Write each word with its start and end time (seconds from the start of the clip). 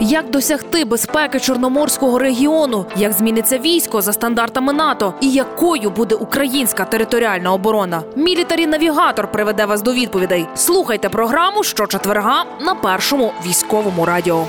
Як 0.00 0.30
досягти 0.30 0.84
безпеки 0.84 1.40
чорноморського 1.40 2.18
регіону? 2.18 2.86
Як 2.96 3.12
зміниться 3.12 3.58
військо 3.58 4.02
за 4.02 4.12
стандартами 4.12 4.72
НАТО? 4.72 5.14
І 5.20 5.32
якою 5.32 5.90
буде 5.90 6.14
українська 6.14 6.84
територіальна 6.84 7.52
оборона? 7.52 8.02
Мілітарі 8.16 8.66
навігатор 8.66 9.32
приведе 9.32 9.66
вас 9.66 9.82
до 9.82 9.92
відповідей. 9.92 10.46
Слухайте 10.54 11.08
програму 11.08 11.62
щочетверга 11.62 12.44
на 12.60 12.74
першому 12.74 13.32
військовому 13.46 14.04
радіо. 14.04 14.46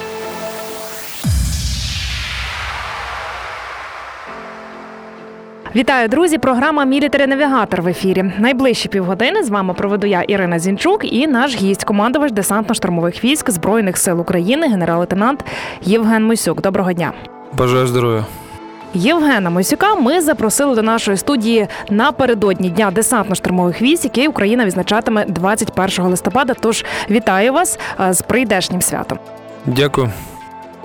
Вітаю, 5.75 6.07
друзі! 6.07 6.37
Програма 6.37 6.85
Мілітарі 6.85 7.27
Навігатор 7.27 7.81
в 7.81 7.87
ефірі. 7.87 8.23
Найближчі 8.37 8.89
півгодини 8.89 9.43
з 9.43 9.49
вами 9.49 9.73
проведу 9.73 10.07
я 10.07 10.21
Ірина 10.21 10.59
Зінчук 10.59 11.13
і 11.13 11.27
наш 11.27 11.55
гість, 11.55 11.83
командувач 11.83 12.31
десантно-штурмових 12.31 13.23
військ 13.23 13.49
Збройних 13.49 13.97
сил 13.97 14.21
України, 14.21 14.67
генерал-лейтенант 14.67 15.45
Євген 15.81 16.25
Мойсюк. 16.25 16.61
Доброго 16.61 16.93
дня. 16.93 17.13
Бажаю 17.57 17.87
здоров'я. 17.87 18.25
Євгена 18.93 19.49
Мойсюка 19.49 19.95
ми 19.95 20.21
запросили 20.21 20.75
до 20.75 20.81
нашої 20.81 21.17
студії 21.17 21.67
напередодні 21.89 22.69
дня 22.69 22.91
десантно-штурмових 22.95 23.81
військ, 23.81 24.03
який 24.03 24.27
Україна 24.27 24.65
відзначатиме 24.65 25.25
21 25.25 26.05
листопада. 26.05 26.53
Тож 26.59 26.85
вітаю 27.09 27.53
вас 27.53 27.79
з 28.09 28.21
прийдешнім 28.21 28.81
святом. 28.81 29.19
Дякую. 29.65 30.09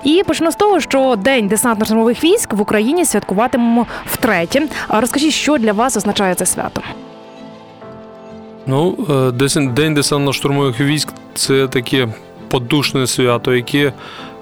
І 0.03 0.23
почну 0.27 0.51
з 0.51 0.55
того, 0.55 0.79
що 0.79 1.15
день 1.15 1.49
десантно-штурмових 1.49 2.23
військ 2.23 2.53
в 2.53 2.61
Україні 2.61 3.05
святкуватимемо 3.05 3.87
втретє. 4.05 4.67
Розкажіть, 4.89 5.33
що 5.33 5.57
для 5.57 5.73
вас 5.73 5.97
означає 5.97 6.35
це 6.35 6.45
свято? 6.45 6.81
Ну, 8.67 8.95
е, 9.09 9.59
день 9.67 9.95
десантно-штурмових 9.97 10.81
військ 10.81 11.13
це 11.33 11.67
таке 11.67 12.07
подушне 12.49 13.07
свято, 13.07 13.55
яке 13.55 13.93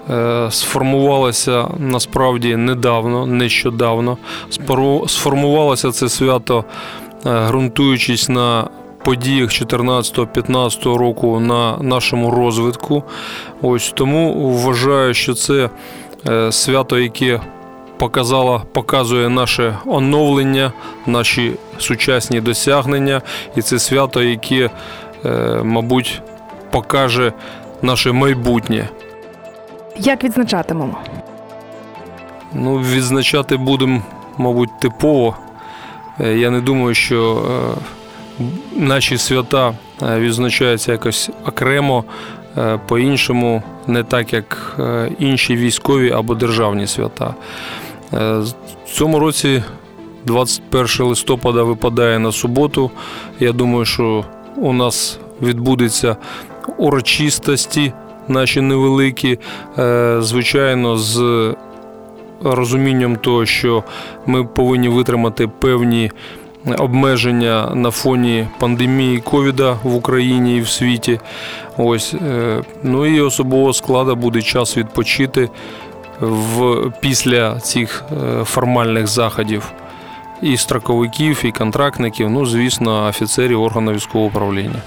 е, 0.10 0.48
сформувалося 0.52 1.68
насправді 1.78 2.56
недавно, 2.56 3.26
нещодавно. 3.26 4.18
Сформувалося 5.08 5.92
це 5.92 6.10
свято, 6.10 6.64
е, 7.26 7.48
ґрунтуючись 7.48 8.30
на 8.30 8.70
подіях 9.08 9.50
14-15 9.50 10.96
року 10.96 11.40
на 11.40 11.78
нашому 11.78 12.32
розвитку. 12.32 13.04
Ось 13.62 13.92
тому 13.96 14.50
вважаю, 14.50 15.14
що 15.14 15.34
це 15.34 15.70
е, 16.28 16.52
свято, 16.52 17.00
яке 17.00 17.42
показало, 17.98 18.64
показує 18.74 19.30
наше 19.30 19.78
оновлення, 19.86 20.72
наші 21.06 21.54
сучасні 21.78 22.42
досягнення, 22.42 23.22
і 23.56 23.62
це 23.62 23.80
свято, 23.80 24.24
яке, 24.24 24.70
е, 25.26 25.30
мабуть, 25.64 26.22
покаже 26.72 27.34
наше 27.82 28.12
майбутнє. 28.12 28.90
Як 29.98 30.24
відзначатимемо? 30.24 30.98
Ну, 32.54 32.78
відзначати 32.78 33.58
будемо, 33.58 34.02
мабуть, 34.38 34.80
типово. 34.80 35.36
Е, 36.20 36.38
я 36.38 36.50
не 36.50 36.62
думаю, 36.62 36.96
що 36.96 37.44
наші 38.76 39.18
свята 39.18 39.74
е, 40.04 40.20
відзначаються 40.20 40.92
якось 40.92 41.30
окремо, 41.48 42.04
е, 42.58 42.80
по-іншому, 42.88 43.64
не 43.88 44.04
так, 44.04 44.34
як 44.34 44.76
е, 44.80 45.12
інші 45.20 45.56
військові 45.56 46.12
або 46.12 46.36
державні 46.36 46.88
свята. 46.88 47.34
В 48.86 48.92
цьому 48.92 49.20
році 49.20 49.64
21 50.26 51.06
листопада 51.08 51.64
випадає 51.64 52.20
на 52.20 52.32
суботу. 52.32 52.92
Я 53.40 53.52
думаю, 53.52 53.86
що 53.86 54.26
у 54.56 54.74
нас 54.74 55.20
відбудеться 55.42 56.16
урочистості 56.78 57.94
наші 58.28 58.62
невеликі, 58.62 59.40
звичайно, 60.20 60.98
з 60.98 61.54
розумінням 62.44 63.16
того, 63.16 63.46
що 63.46 63.84
ми 64.26 64.44
повинні 64.44 64.90
витримати 64.90 65.48
певні 65.48 66.12
обмеження 66.76 67.72
на 67.76 67.92
фоні 67.92 68.48
пандемії 68.60 69.20
ковіда 69.20 69.78
в 69.84 69.96
Україні 69.96 70.58
і 70.58 70.62
в 70.62 70.70
світі. 70.70 71.20
Ось 71.78 72.14
е, 72.14 72.62
ну 72.84 73.06
і 73.06 73.22
особового 73.22 73.74
складу 73.74 74.16
буде 74.16 74.42
час 74.42 74.78
відпочити 74.78 75.50
в 76.20 76.92
після 77.00 77.60
цих 77.60 78.04
е, 78.12 78.44
формальних 78.44 79.08
заходів. 79.08 79.72
І 80.42 80.58
строковиків, 80.58 81.46
і 81.46 81.52
контрактників, 81.52 82.30
ну 82.30 82.46
звісно, 82.46 83.08
офіцерів 83.08 83.62
органу 83.62 83.94
військового 83.94 84.30
управління. 84.30 84.82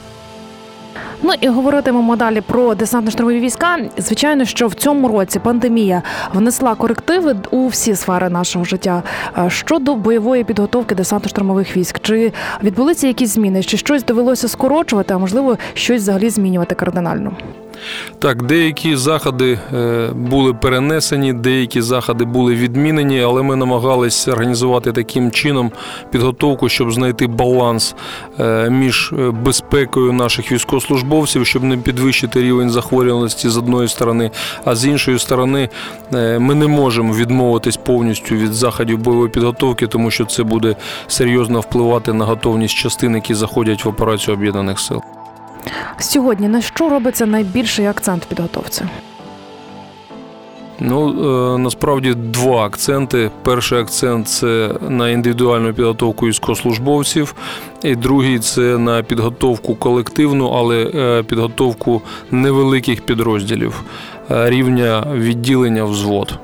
Ну 1.22 1.32
і 1.40 1.48
говоритимемо 1.48 2.16
далі 2.16 2.40
про 2.40 2.72
десантно-штурмові 2.72 3.40
війська. 3.40 3.78
Звичайно, 3.98 4.44
що 4.44 4.66
в 4.66 4.74
цьому 4.74 5.08
році 5.08 5.38
пандемія 5.38 6.02
внесла 6.34 6.74
корективи 6.74 7.36
у 7.50 7.66
всі 7.66 7.94
сфери 7.94 8.28
нашого 8.28 8.64
життя. 8.64 9.02
Щодо 9.48 9.94
бойової 9.94 10.44
підготовки 10.44 10.94
десантно-штурмових 10.94 11.76
військ, 11.76 12.00
чи 12.02 12.32
відбулися 12.62 13.06
якісь 13.06 13.30
зміни? 13.30 13.62
Чи 13.62 13.76
щось 13.76 14.04
довелося 14.04 14.48
скорочувати, 14.48 15.14
а 15.14 15.18
можливо 15.18 15.58
щось 15.74 16.02
взагалі 16.02 16.30
змінювати 16.30 16.74
кардинально? 16.74 17.32
Так, 18.18 18.42
деякі 18.42 18.96
заходи 18.96 19.58
е, 19.74 20.10
були 20.14 20.54
перенесені, 20.54 21.32
деякі 21.32 21.82
заходи 21.82 22.24
були 22.24 22.54
відмінені, 22.54 23.22
але 23.22 23.42
ми 23.42 23.56
намагалися 23.56 24.32
організувати 24.32 24.92
таким 24.92 25.30
чином 25.30 25.72
підготовку, 26.10 26.68
щоб 26.68 26.92
знайти 26.92 27.26
баланс 27.26 27.94
е, 28.40 28.70
між 28.70 29.12
е, 29.12 29.30
безпекою 29.30 30.12
наших 30.12 30.52
військовослужбовців, 30.52 31.46
щоб 31.46 31.64
не 31.64 31.76
підвищити 31.76 32.42
рівень 32.42 32.70
захворюваності 32.70 33.48
з 33.48 33.56
одної 33.56 33.88
сторони, 33.88 34.30
а 34.64 34.74
з 34.74 34.86
іншої 34.86 35.18
сторони, 35.18 35.68
ми 36.12 36.54
не 36.54 36.66
можемо 36.66 37.14
відмовитись 37.14 37.76
повністю 37.76 38.34
від 38.34 38.52
заходів 38.52 38.98
бойової 38.98 39.30
підготовки, 39.30 39.86
тому 39.86 40.10
що 40.10 40.24
це 40.24 40.42
буде 40.42 40.76
серйозно 41.06 41.60
впливати 41.60 42.12
на 42.12 42.24
готовність 42.24 42.74
частин, 42.74 43.14
які 43.14 43.34
заходять 43.34 43.84
в 43.84 43.88
операцію 43.88 44.36
об'єднаних 44.36 44.80
сил. 44.80 45.02
Сьогодні 45.98 46.48
на 46.48 46.62
що 46.62 46.88
робиться 46.88 47.26
найбільший 47.26 47.86
акцент 47.86 48.24
в 48.24 48.26
підготовці? 48.26 48.84
Ну 50.80 51.08
е, 51.54 51.58
насправді 51.58 52.14
два 52.14 52.66
акценти. 52.66 53.30
Перший 53.42 53.78
акцент 53.78 54.28
це 54.28 54.74
на 54.88 55.10
індивідуальну 55.10 55.74
підготовку 55.74 56.26
військовослужбовців, 56.26 57.34
і 57.82 57.96
другий 57.96 58.38
це 58.38 58.60
на 58.78 59.02
підготовку 59.02 59.74
колективну, 59.74 60.48
але 60.48 60.90
е, 60.94 61.22
підготовку 61.22 62.02
невеликих 62.30 63.02
підрозділів 63.02 63.82
е, 64.30 64.50
рівня 64.50 65.06
відділення 65.14 65.84
взвод. 65.84 66.38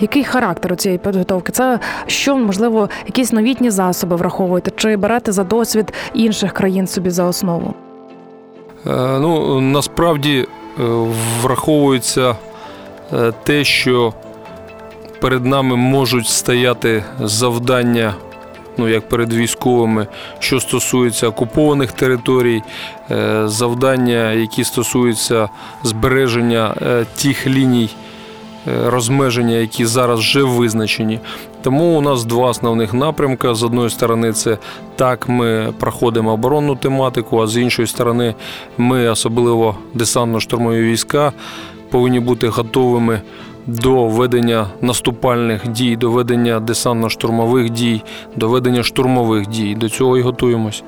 Який 0.00 0.24
характер 0.24 0.72
у 0.72 0.76
цієї 0.76 0.98
підготовки? 0.98 1.52
Це 1.52 1.80
що 2.06 2.36
можливо 2.36 2.88
якісь 3.06 3.32
новітні 3.32 3.70
засоби 3.70 4.16
враховуєте? 4.16 4.70
Чи 4.76 4.96
берете 4.96 5.32
за 5.32 5.44
досвід 5.44 5.92
інших 6.14 6.52
країн 6.52 6.86
собі 6.86 7.10
за 7.10 7.24
основу? 7.24 7.74
Е, 8.86 9.18
ну 9.20 9.60
насправді 9.60 10.38
е, 10.38 10.82
враховується 11.42 12.36
е, 13.12 13.32
те, 13.44 13.64
що 13.64 14.12
перед 15.20 15.46
нами 15.46 15.76
можуть 15.76 16.26
стояти 16.26 17.04
завдання. 17.20 18.14
Ну, 18.78 18.88
як 18.88 19.08
перед 19.08 19.32
військовими, 19.32 20.06
що 20.38 20.60
стосується 20.60 21.28
окупованих 21.28 21.92
територій, 21.92 22.62
завдання, 23.44 24.32
які 24.32 24.64
стосуються 24.64 25.48
збереження 25.82 26.74
тих 27.22 27.46
ліній 27.46 27.90
розмеження, 28.86 29.56
які 29.56 29.86
зараз 29.86 30.18
вже 30.18 30.42
визначені. 30.42 31.20
Тому 31.62 31.98
у 31.98 32.00
нас 32.00 32.24
два 32.24 32.48
основних 32.48 32.94
напрямки. 32.94 33.54
З 33.54 33.62
одної 33.62 33.90
сторони, 33.90 34.32
це 34.32 34.58
так, 34.96 35.28
ми 35.28 35.72
проходимо 35.78 36.32
оборонну 36.32 36.76
тематику, 36.76 37.42
а 37.42 37.46
з 37.46 37.56
іншої 37.56 37.88
сторони, 37.88 38.34
ми, 38.78 39.08
особливо 39.08 39.76
десантно-штурмові 39.94 40.82
війська, 40.82 41.32
повинні 41.90 42.20
бути 42.20 42.48
готовими. 42.48 43.20
До 43.68 44.06
ведення 44.06 44.66
наступальних 44.80 45.68
дій, 45.68 45.96
до 45.96 46.10
ведення 46.10 46.60
десантно-штурмових 46.60 47.70
дій, 47.70 48.02
до 48.36 48.48
ведення 48.48 48.82
штурмових 48.82 49.46
дій. 49.46 49.74
До 49.74 49.88
цього 49.88 50.18
і 50.18 50.20
готуємось. 50.20 50.84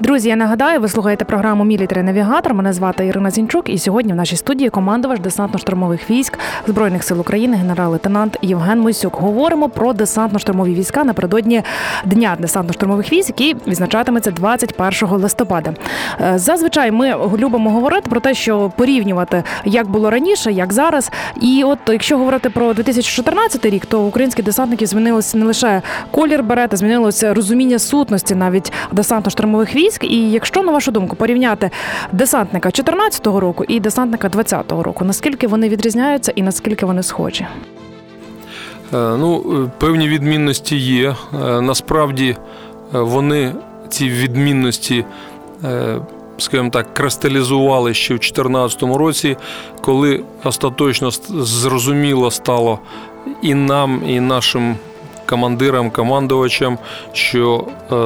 Друзі, 0.00 0.28
я 0.28 0.36
нагадаю, 0.36 0.80
ви 0.80 0.88
слухаєте 0.88 1.24
програму 1.24 1.64
Мілітарі 1.64 2.02
Навігатор. 2.02 2.54
Мене 2.54 2.72
звати 2.72 3.06
Ірина 3.06 3.30
Зінчук, 3.30 3.68
і 3.68 3.78
сьогодні 3.78 4.12
в 4.12 4.16
нашій 4.16 4.36
студії 4.36 4.70
командувач 4.70 5.20
десантно-штурмових 5.20 6.10
військ 6.10 6.38
Збройних 6.66 7.04
сил 7.04 7.20
України, 7.20 7.56
генерал-лейтенант 7.56 8.38
Євген 8.42 8.80
Мойсюк. 8.80 9.16
Говоримо 9.16 9.68
про 9.68 9.92
десантно-штурмові 9.92 10.74
війська 10.74 11.04
напередодні 11.04 11.62
дня 12.04 12.36
десантно-штурмових 12.40 13.12
військ, 13.12 13.28
який 13.28 13.56
відзначатиметься 13.66 14.30
21 14.30 15.08
листопада. 15.08 15.74
Е, 16.20 16.38
зазвичай 16.38 16.90
ми 16.90 17.16
любимо 17.38 17.70
говорити 17.70 18.10
про 18.10 18.20
те, 18.20 18.34
що 18.34 18.72
порівнювати 18.76 19.42
як 19.64 19.88
було 19.88 20.10
раніше, 20.10 20.52
як 20.52 20.72
зараз. 20.72 21.10
І 21.40 21.62
от 21.64 21.78
якщо 21.88 22.18
говорити 22.18 22.50
про 22.50 22.74
2014 22.74 23.66
рік, 23.66 23.86
то 23.86 24.02
українські 24.02 24.42
десантники 24.42 24.86
змінилося 24.86 25.38
не 25.38 25.44
лише 25.44 25.82
колір 26.10 26.42
берета, 26.42 26.76
змінилося 26.76 27.34
розуміння 27.34 27.78
сутності 27.78 28.34
навіть 28.34 28.72
десантно-штурмових 28.92 29.74
військ 29.74 29.89
військ. 29.90 30.04
І 30.04 30.30
якщо 30.30 30.62
на 30.62 30.72
вашу 30.72 30.90
думку 30.90 31.16
порівняти 31.16 31.70
десантника 32.12 32.68
2014 32.68 33.26
року 33.26 33.64
і 33.68 33.80
десантника 33.80 34.28
2020 34.28 34.86
року, 34.86 35.04
наскільки 35.04 35.46
вони 35.46 35.68
відрізняються 35.68 36.32
і 36.36 36.42
наскільки 36.42 36.86
вони 36.86 37.02
схожі? 37.02 37.46
Е, 38.94 39.16
ну, 39.18 39.44
е, 39.64 39.70
певні 39.78 40.08
відмінності 40.08 40.76
є. 40.76 41.08
Е, 41.08 41.60
насправді 41.60 42.36
вони 42.92 43.54
ці 43.88 44.08
відмінності, 44.08 45.04
скажімо 46.38 46.70
так, 46.70 46.94
кристалізували 46.94 47.94
ще 47.94 48.14
в 48.14 48.18
2014 48.18 48.82
році, 48.82 49.36
коли 49.80 50.24
остаточно 50.44 51.10
зрозуміло 51.30 52.30
стало 52.30 52.78
і 53.42 53.54
нам, 53.54 54.02
і 54.06 54.20
нашим. 54.20 54.76
Командирам, 55.30 55.90
командувачам, 55.90 56.78
що 57.12 57.64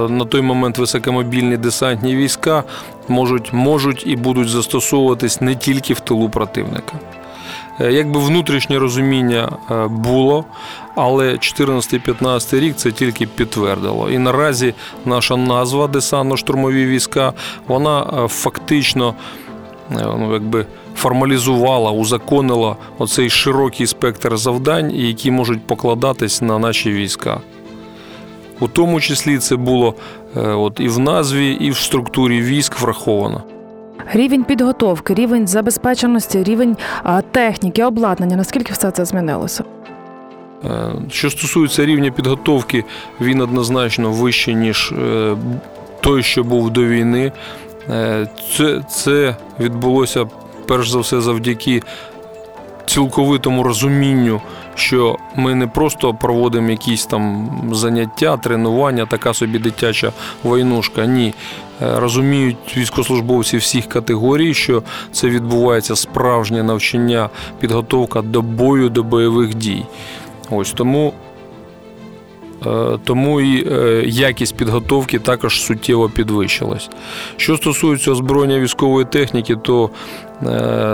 на 0.09 0.25
той 0.25 0.41
момент 0.41 0.79
високомобільні 0.79 1.56
десантні 1.56 2.17
війська 2.17 2.65
можуть 3.09 3.53
можуть 3.53 4.06
і 4.06 4.17
будуть 4.17 4.49
застосовуватись 4.49 5.41
не 5.41 5.55
тільки 5.55 5.94
в 5.94 6.00
тилу 6.00 6.29
противника. 6.29 6.93
Е, 7.81 7.93
якби 7.93 8.21
внутрішнє 8.21 8.79
розуміння 8.79 9.59
е, 9.71 9.87
було, 9.87 10.44
але 10.94 11.32
14-15 11.32 12.61
рік 12.61 12.76
це 12.76 12.93
тільки 12.93 13.26
підтвердило. 13.26 14.11
І 14.11 14.19
наразі 14.19 14.75
наша 15.05 15.37
назва 15.37 15.87
десантно-штурмові 15.87 16.87
війська, 16.87 17.32
вона 17.67 18.00
е, 18.25 18.29
фактично 18.29 19.15
ну, 19.91 20.32
якби 20.32 20.67
формалізувала, 20.94 21.91
узаконила 21.91 22.76
оцей 22.99 23.31
широкий 23.31 23.87
спектр 23.87 24.37
завдань, 24.37 24.91
які 24.94 25.31
можуть 25.31 25.67
покладатись 25.67 26.43
на 26.43 26.58
наші 26.58 26.93
війська. 26.93 27.41
У 28.61 28.69
тому 28.69 29.00
числі 29.00 29.38
це 29.38 29.56
було 29.56 29.94
от 30.35 30.81
і 30.81 30.88
в 30.88 30.99
назві, 30.99 31.52
і 31.52 31.70
в 31.70 31.76
структурі 31.76 32.41
військ 32.41 32.81
враховано. 32.81 33.43
Рівень 34.12 34.44
підготовки, 34.44 35.14
рівень 35.14 35.46
забезпеченості, 35.46 36.43
рівень 36.43 36.76
техніки, 37.31 37.85
обладнання. 37.85 38.37
Наскільки 38.37 38.73
все 38.73 38.90
це 38.90 39.05
змінилося? 39.05 39.64
Е, 40.64 40.93
що 41.11 41.31
стосується 41.31 41.87
рівня 41.87 42.11
підготовки, 42.11 42.85
він 43.20 43.40
однозначно 43.40 44.11
вищий, 44.11 44.55
ніж 44.55 44.93
е, 44.93 45.37
той, 46.00 46.23
що 46.23 46.44
був 46.44 46.70
до 46.70 46.85
війни. 46.85 47.32
Е, 47.90 48.29
це, 48.56 48.82
Це 48.90 49.37
відбулося 49.61 50.26
перш 50.66 50.90
за 50.90 50.99
все 50.99 51.20
завдяки 51.20 51.82
цілковитому 52.87 53.62
розумінню, 53.62 54.40
що 54.75 55.16
ми 55.37 55.55
не 55.55 55.66
просто 55.66 56.14
проводимо 56.14 56.70
якісь 56.70 57.06
там 57.06 57.50
заняття, 57.72 58.37
тренування, 58.37 59.06
така 59.06 59.34
собі 59.34 59.58
дитяча 59.58 60.12
войнушка. 60.43 61.06
Ні. 61.06 61.34
Е, 61.82 62.00
розуміють 62.00 62.76
військовослужбовці 62.76 63.56
всіх 63.56 63.87
категорій, 63.87 64.55
що 64.55 64.82
це 65.12 65.28
відбувається 65.28 65.96
справжнє 65.96 66.62
навчання, 66.62 67.28
підготовка 67.61 68.22
до 68.22 68.43
бою, 68.43 68.88
до 68.88 69.02
бойових 69.02 69.55
дій. 69.55 69.87
Ось 70.50 70.72
тому. 70.72 71.12
Е, 72.66 72.99
тому 73.05 73.40
і 73.40 73.69
е, 73.72 74.02
якість 74.06 74.56
підготовки 74.56 75.19
також 75.19 75.62
суттєво 75.62 76.08
підвищилась. 76.08 76.90
Що 77.37 77.56
стосується 77.56 78.11
озброєння 78.11 78.58
військової 78.58 79.06
техніки, 79.06 79.56
то 79.56 79.90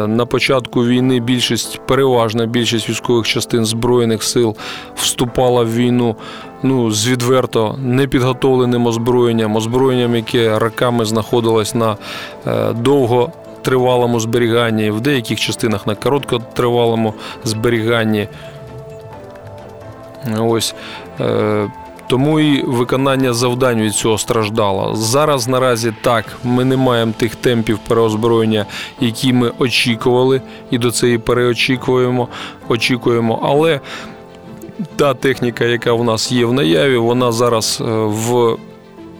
на 0.06 0.26
початку 0.26 0.84
війни 0.84 1.20
більшість, 1.20 1.80
переважна 1.86 2.46
більшість 2.46 2.88
військових 2.88 3.26
частин 3.26 3.64
Збройних 3.64 4.22
сил 4.22 4.56
вступала 4.94 5.62
в 5.62 5.74
війну 5.74 6.16
ну, 6.62 6.90
з 6.90 7.08
відверто 7.08 7.76
непідготовленим 7.78 8.86
озброєнням, 8.86 9.56
озброєнням, 9.56 10.16
яке 10.16 10.58
роками 10.58 11.04
знаходилось 11.04 11.74
на 11.74 11.96
е, 12.46 12.72
довготривалому 12.72 14.20
зберіганні, 14.20 14.90
в 14.90 15.00
деяких 15.00 15.40
частинах 15.40 15.86
на 15.86 15.94
короткотривалому 15.94 17.14
зберіганні. 17.44 18.28
Ось. 20.38 20.74
Е, 21.20 21.70
тому 22.10 22.40
і 22.40 22.62
виконання 22.62 23.32
завдань 23.32 23.80
від 23.80 23.92
цього 23.92 24.18
страждало. 24.18 24.94
Зараз 24.94 25.48
наразі 25.48 25.92
так, 26.02 26.24
ми 26.44 26.64
не 26.64 26.76
маємо 26.76 27.12
тих 27.16 27.34
темпів 27.34 27.78
переозброєння, 27.88 28.66
які 29.00 29.32
ми 29.32 29.52
очікували, 29.58 30.40
і 30.70 30.78
до 30.78 30.90
цієї 30.90 31.18
переочікуємо, 31.18 32.28
очікуємо. 32.68 33.40
Але 33.42 33.80
та 34.96 35.14
техніка, 35.14 35.64
яка 35.64 35.92
у 35.92 36.04
нас 36.04 36.32
є 36.32 36.44
в 36.44 36.52
наяві, 36.52 36.96
вона 36.96 37.32
зараз 37.32 37.78
е, 37.80 37.84
в 38.04 38.56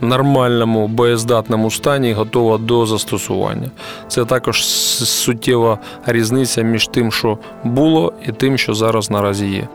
нормальному 0.00 0.88
боєздатному 0.88 1.70
стані 1.70 2.12
готова 2.12 2.58
до 2.58 2.87
застосування. 2.87 3.70
Це 4.08 4.25
також 4.25 4.64
суттєва 4.64 5.79
різниця 6.06 6.62
між 6.62 6.87
тим, 6.87 7.12
що 7.12 7.38
було, 7.64 8.12
і 8.29 8.32
тим, 8.32 8.58
що 8.58 8.75
зараз 8.75 9.11
наразі 9.11 9.47
є. 9.47 9.69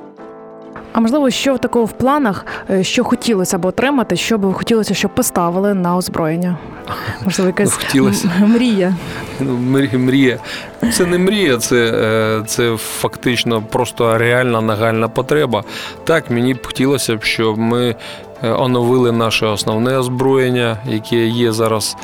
А 0.95 0.99
можливо, 0.99 1.29
що 1.29 1.55
в 1.55 1.59
такого 1.59 1.85
в 1.85 1.91
планах, 1.91 2.45
е, 2.69 2.83
що 2.83 3.03
хотілося 3.03 3.57
б 3.57 3.65
отримати, 3.65 4.15
що 4.15 4.37
би 4.37 4.53
хотілося, 4.53 4.93
щоб 4.93 5.15
поставили 5.15 5.73
на 5.73 5.97
озброєння? 5.97 6.57
Можливо, 7.25 7.47
якась 7.47 7.73
хотілося. 7.73 8.31
мрія. 8.39 8.95
Ну, 9.39 9.57
мрія. 9.93 10.39
Це 10.93 11.05
не 11.05 11.17
мрія, 11.17 11.57
це 11.57 11.75
е, 11.75 12.43
це 12.47 12.77
фактично 12.77 13.61
просто 13.61 14.17
реальна 14.17 14.61
нагальна 14.61 15.07
потреба. 15.07 15.63
Так, 16.03 16.31
мені 16.31 16.53
б 16.53 16.67
хотілося 16.67 17.15
б, 17.15 17.23
щоб 17.23 17.57
ми 17.57 17.95
е, 18.43 18.51
оновили 18.51 19.11
наше 19.11 19.45
основне 19.45 19.97
озброєння, 19.97 20.77
яке 20.87 21.25
є 21.27 21.51
зараз. 21.51 21.97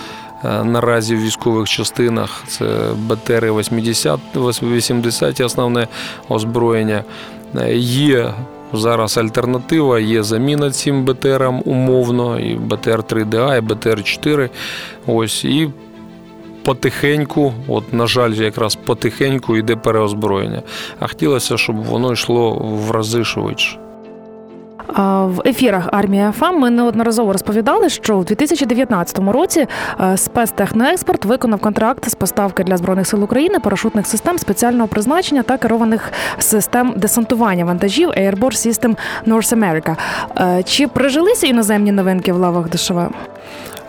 Наразі 0.63 1.15
в 1.15 1.21
військових 1.21 1.69
частинах 1.69 2.43
це 2.47 2.65
БТР 2.95 3.53
80 3.53 4.19
80 4.35 5.41
основне 5.41 5.87
озброєння. 6.29 7.03
Є 7.75 8.33
Зараз 8.73 9.17
альтернатива 9.17 9.99
є 9.99 10.23
заміна 10.23 10.71
цим 10.71 11.05
БТРам 11.05 11.61
умовно, 11.65 12.39
і 12.39 12.57
БТР-3ДА, 12.57 13.57
і 13.57 13.61
БТР-4. 13.61 14.49
Ось 15.07 15.45
і 15.45 15.69
потихеньку, 16.63 17.53
от, 17.67 17.93
на 17.93 18.07
жаль, 18.07 18.31
якраз 18.31 18.75
потихеньку 18.75 19.57
йде 19.57 19.75
переозброєння. 19.75 20.61
А 20.99 21.07
хотілося, 21.07 21.57
щоб 21.57 21.83
воно 21.83 22.13
йшло 22.13 22.51
в 22.53 22.91
рази 22.91 23.23
швидше. 23.23 23.90
В 24.87 25.41
ефірах 25.45 25.89
армія 25.91 26.31
ФАМ 26.31 26.59
ми 26.59 26.69
неодноразово 26.69 27.31
розповідали, 27.31 27.89
що 27.89 28.17
у 28.17 28.23
2019 28.23 29.19
році 29.19 29.67
е, 30.01 30.17
спецтехноекспорт 30.17 31.25
виконав 31.25 31.59
контракт 31.59 32.09
з 32.09 32.15
поставки 32.15 32.63
для 32.63 32.77
збройних 32.77 33.07
сил 33.07 33.23
України 33.23 33.59
парашутних 33.59 34.07
систем 34.07 34.37
спеціального 34.37 34.87
призначення 34.87 35.43
та 35.43 35.57
керованих 35.57 36.11
систем 36.39 36.93
десантування 36.97 37.65
вантажів 37.65 38.09
Airborne 38.09 38.67
System 38.67 38.97
North 39.27 39.57
America. 39.57 39.95
Е, 40.39 40.63
чи 40.63 40.87
прижилися 40.87 41.47
іноземні 41.47 41.91
новинки 41.91 42.33
в 42.33 42.37
лавах 42.37 42.69
ДШВ? 42.69 42.99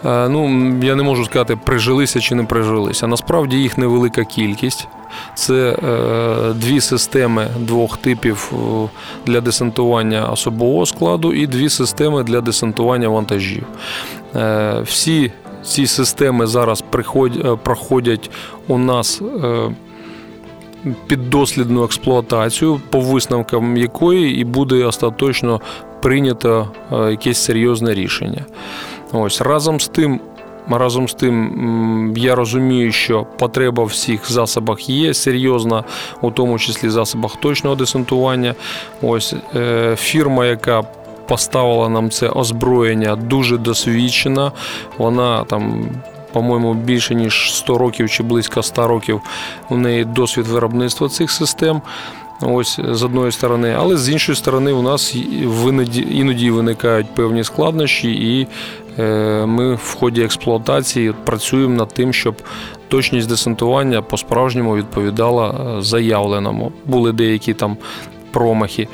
Е, 0.04 0.28
ну 0.28 0.72
я 0.82 0.94
не 0.94 1.02
можу 1.02 1.24
сказати, 1.24 1.56
прижилися 1.56 2.20
чи 2.20 2.34
не 2.34 2.44
прижилися. 2.44 3.06
Насправді 3.06 3.56
їх 3.56 3.78
невелика 3.78 4.24
кількість. 4.24 4.88
Це 5.34 5.54
е, 5.54 6.52
дві 6.54 6.80
системи 6.80 7.46
двох 7.58 7.96
типів 7.96 8.52
е, 8.52 8.88
для 9.26 9.40
десантування 9.40 10.26
особового 10.26 10.86
складу 10.86 11.32
і 11.32 11.46
дві 11.46 11.68
системи 11.68 12.22
для 12.22 12.40
десантування 12.40 13.08
вантажів. 13.08 13.66
Всі 14.82 15.32
ці 15.64 15.86
системи 15.86 16.46
зараз 16.46 16.84
проходять 17.62 18.30
у 18.68 18.78
нас. 18.78 19.22
Піддослідну 21.06 21.84
експлуатацію, 21.84 22.80
по 22.90 23.00
висновкам 23.00 23.76
якої 23.76 24.40
і 24.40 24.44
буде 24.44 24.84
остаточно 24.84 25.60
прийнято 26.02 26.70
якесь 26.90 27.38
серйозне 27.38 27.94
рішення. 27.94 28.44
Ось 29.12 29.40
разом 29.40 29.80
з 29.80 29.88
тим. 29.88 30.20
Разом 30.70 31.08
з 31.08 31.14
тим, 31.14 32.14
я 32.16 32.34
розумію, 32.34 32.92
що 32.92 33.26
потреба 33.38 33.84
в 33.84 33.86
всіх 33.86 34.32
засобах 34.32 34.88
є 34.88 35.14
серйозна, 35.14 35.84
у 36.20 36.30
тому 36.30 36.58
числі 36.58 36.90
засобах 36.90 37.36
точного 37.36 37.76
десантування. 37.76 38.54
Ось 39.02 39.34
е, 39.56 39.96
фірма, 39.96 40.46
яка 40.46 40.82
поставила 41.28 41.88
нам 41.88 42.10
це 42.10 42.28
озброєння, 42.28 43.16
дуже 43.16 43.58
досвідчена. 43.58 44.52
Вона 44.98 45.44
там. 45.44 45.88
По-моєму, 46.32 46.74
більше 46.74 47.14
ніж 47.14 47.54
100 47.54 47.78
років 47.78 48.10
чи 48.10 48.22
близько 48.22 48.62
100 48.62 48.88
років 48.88 49.20
у 49.68 49.76
неї 49.76 50.04
досвід 50.04 50.46
виробництва 50.46 51.08
цих 51.08 51.30
систем. 51.30 51.82
Ось 52.42 52.80
з 52.90 53.02
одної 53.02 53.32
сторони, 53.32 53.76
але 53.78 53.96
з 53.96 54.08
іншої 54.08 54.36
сторони, 54.36 54.72
у 54.72 54.82
нас 54.82 55.14
іноді 56.10 56.50
виникають 56.50 57.14
певні 57.14 57.44
складнощі, 57.44 58.10
і 58.10 58.46
ми 59.46 59.74
в 59.74 59.96
ході 60.00 60.22
експлуатації 60.22 61.14
працюємо 61.24 61.74
над 61.74 61.88
тим, 61.88 62.12
щоб 62.12 62.34
точність 62.88 63.28
десантування 63.28 64.02
по-справжньому 64.02 64.76
відповідала 64.76 65.76
е, 65.78 65.82
заявленому. 65.82 66.72
Були 66.86 67.12
деякі 67.12 67.54
там 67.54 67.76
промахи. 68.30 68.88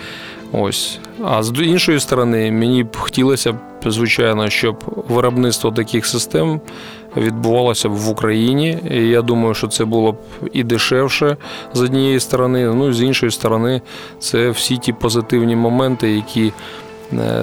Ось. 0.53 0.99
А 1.25 1.43
з 1.43 1.63
іншої 1.63 2.01
сторони, 2.01 2.53
мені 2.53 2.85
б 2.85 2.97
хотілося 2.97 3.53
б, 3.53 3.57
звичайно, 3.87 4.51
щоб 4.51 5.05
виробництво 5.09 5.71
таких 5.71 6.07
систем 6.07 6.61
відбувалася 7.17 7.89
б 7.89 7.93
в 7.93 8.09
Україні. 8.09 8.79
І 8.91 9.09
Я 9.09 9.23
думаю, 9.23 9.55
що 9.55 9.69
це 9.69 9.85
було 9.85 10.13
б 10.13 10.17
і 10.53 10.65
дешевше 10.65 11.37
з 11.75 11.81
однієї 11.81 12.21
сторони, 12.21 12.65
ну 12.75 12.93
з 12.93 13.03
іншої 13.03 13.33
сторони, 13.33 13.81
це 14.19 14.51
всі 14.51 14.77
ті 14.77 14.93
позитивні 14.93 15.57
моменти, 15.57 16.11
які 16.11 16.47
е, 16.47 16.53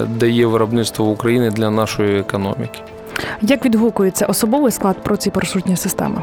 дає 0.08 0.46
виробництво 0.46 1.06
України 1.06 1.50
для 1.50 1.70
нашої 1.70 2.20
економіки. 2.20 2.80
Як 3.42 3.64
відгукується 3.64 4.26
особовий 4.26 4.72
склад 4.72 5.02
про 5.02 5.16
ці 5.16 5.30
парашутні 5.30 5.76
системи? 5.76 6.22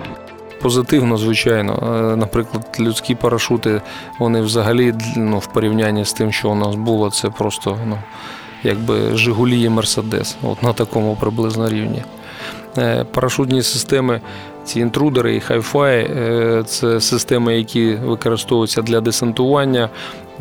Позитивно, 0.61 1.17
звичайно. 1.17 1.99
Е, 2.13 2.15
Наприклад, 2.15 2.65
людські 2.79 3.15
парашути, 3.15 3.81
вони 4.19 4.41
взагалі 4.41 4.93
ну, 5.17 5.39
в 5.39 5.47
порівнянні 5.47 6.05
з 6.05 6.13
тим, 6.13 6.31
що 6.31 6.49
у 6.49 6.55
нас 6.55 6.75
було, 6.75 7.11
це 7.11 7.29
просто 7.29 7.77
ну, 7.87 7.97
якби 8.63 9.15
Жигулі 9.17 9.61
і 9.61 9.69
Мерседес, 9.69 10.37
от 10.43 10.63
на 10.63 10.73
такому 10.73 11.17
приблизно 11.19 11.69
рівні. 11.69 12.03
Е, 12.77 13.05
Парашутні 13.11 13.63
системи, 13.63 14.21
ці 14.63 14.79
інтрудери 14.79 15.35
і 15.35 15.39
хай-фай, 15.39 15.99
е, 15.99 16.63
це 16.65 17.01
системи, 17.01 17.57
які 17.57 17.95
використовуються 17.95 18.81
для 18.81 19.01
десантування. 19.01 19.89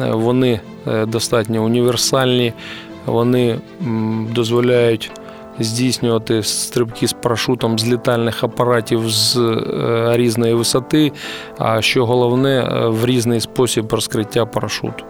Е, 0.00 0.10
Вони 0.10 0.60
е, 0.86 1.06
достатньо 1.06 1.64
універсальні, 1.64 2.52
вони 3.06 3.58
дозволяють 4.34 5.10
здійснювати 5.58 6.42
стрибки 6.42 7.08
з 7.08 7.12
парашутом 7.12 7.78
з 7.78 7.86
літальних 7.86 8.44
апаратів 8.44 9.10
з 9.10 9.36
е, 9.36 10.16
різної 10.16 10.54
висоти, 10.54 11.12
а 11.58 11.82
що 11.82 12.06
головне, 12.06 12.60
е, 12.60 12.88
в 12.88 13.06
різний 13.06 13.40
спосіб 13.40 13.92
розкриття 13.92 14.46
парашуту. 14.46 15.04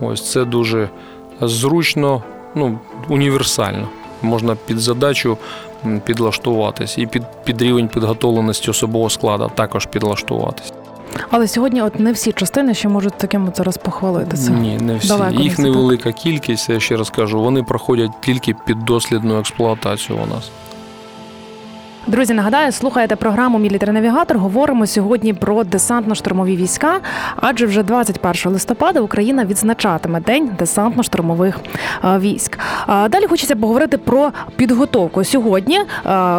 Ось 0.00 0.30
це 0.30 0.44
дуже 0.44 0.88
зручно, 1.40 2.22
ну, 2.54 2.78
універсально. 3.08 3.88
Можна 4.22 4.56
під 4.66 4.78
задачу 4.78 5.38
підлаштуватись 6.04 6.98
і 6.98 7.06
під, 7.06 7.22
під 7.44 7.62
рівень 7.62 7.88
підготовленості 7.88 8.70
особового 8.70 9.10
складу 9.10 9.50
також 9.54 9.86
підлаштуватись. 9.86 10.71
Але 11.34 11.48
сьогодні, 11.48 11.82
от 11.82 12.00
не 12.00 12.12
всі 12.12 12.32
частини 12.32 12.74
ще 12.74 12.88
можуть 12.88 13.14
таким 13.16 13.48
от 13.48 13.56
зараз 13.56 13.76
похвалитися. 13.76 14.50
Ні, 14.50 14.76
не 14.76 14.96
всі. 14.96 15.08
Далеко 15.08 15.36
не 15.38 15.42
Їх 15.42 15.58
невелика 15.58 16.12
кількість, 16.12 16.68
я 16.68 16.80
ще 16.80 16.96
раз 16.96 17.10
кажу, 17.10 17.42
вони 17.42 17.62
проходять 17.62 18.10
тільки 18.20 18.54
під 18.54 18.78
дослідну 18.78 19.38
експлуатацію 19.38 20.18
у 20.18 20.26
нас. 20.34 20.50
Друзі, 22.06 22.34
нагадаю, 22.34 22.72
слухаєте 22.72 23.16
програму 23.16 23.58
навігатор. 23.92 24.38
Говоримо 24.38 24.86
сьогодні 24.86 25.34
про 25.34 25.62
десантно-штурмові 25.62 26.56
війська, 26.56 27.00
адже 27.36 27.66
вже 27.66 27.82
21 27.82 28.52
листопада 28.52 29.00
Україна 29.00 29.44
відзначатиме 29.44 30.20
День 30.20 30.50
десантно-штурмових 30.58 31.54
е, 32.04 32.18
військ. 32.18 32.58
Далі 32.88 33.26
хочеться 33.26 33.56
поговорити 33.56 33.98
про 33.98 34.32
підготовку. 34.56 35.24
Сьогодні 35.24 35.78
е, 35.78 35.84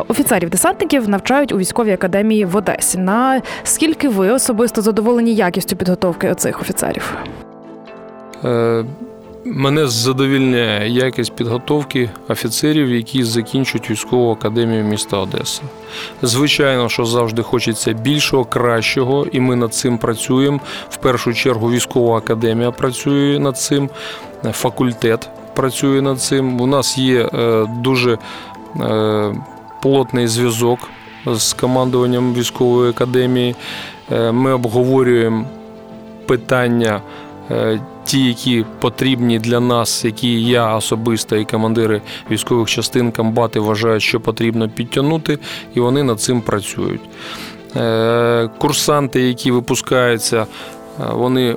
офіцерів-десантників 0.08 1.10
навчають 1.10 1.52
у 1.52 1.58
військовій 1.58 1.92
академії 1.92 2.46
в 2.46 2.56
Одесі. 2.56 2.98
На 2.98 3.42
скільки 3.64 4.10
ви 4.10 4.30
особисто 4.30 4.82
задоволені 4.82 5.34
якістю 5.36 5.76
підготовки 5.76 6.30
оцих 6.30 6.62
офіцерів? 6.62 7.18
Мене 9.46 9.88
задовільняє 9.88 10.90
якість 10.90 11.36
підготовки 11.36 12.10
офіцерів, 12.28 12.90
які 12.90 13.24
закінчують 13.24 13.90
військову 13.90 14.32
академію 14.32 14.84
міста 14.84 15.18
Одеси. 15.18 15.62
Звичайно, 16.22 16.90
що 16.90 17.06
завжди 17.06 17.42
хочеться 17.42 17.94
більшого, 17.94 18.46
кращого, 18.46 19.28
і 19.32 19.40
ми 19.40 19.56
над 19.56 19.74
цим 19.74 19.98
працюємо. 19.98 20.60
В 20.90 20.98
першу 20.98 21.34
чергу 21.34 21.72
військова 21.72 22.18
академія 22.18 22.72
працює 22.72 23.40
над 23.40 23.58
цим, 23.58 23.90
факультет 24.52 25.30
працює 25.56 26.02
над 26.02 26.22
цим. 26.22 26.62
У 26.62 26.68
нас 26.68 26.98
є 26.98 27.30
е, 27.34 27.66
дуже 27.78 28.18
е, 28.82 29.36
плотний 29.82 30.28
зв'язок 30.28 30.80
з 31.26 31.54
командуванням 31.54 32.34
військової 32.34 32.90
академії. 32.90 33.56
Е, 34.12 34.32
Ми 34.32 34.54
обговорюємо 34.54 35.46
питання 36.28 37.02
ті, 38.06 38.28
які 38.28 38.66
потрібні 38.80 39.40
для 39.40 39.60
нас, 39.60 40.06
які 40.06 40.44
я 40.44 40.76
особисто 40.76 41.36
і 41.36 41.46
командири 41.46 42.02
військових 42.32 42.70
частин 42.70 43.12
комбати 43.12 43.60
вважають, 43.60 44.04
що 44.04 44.20
потрібно 44.20 44.70
підтягнути, 44.70 45.40
і 45.76 45.80
вони 45.80 46.04
над 46.04 46.22
цим 46.22 46.42
працюють. 46.42 47.02
Е, 47.76 48.50
Курсанти, 48.58 49.22
які 49.22 49.52
випускаються, 49.52 50.38
е, 50.42 50.46
вони, 51.14 51.56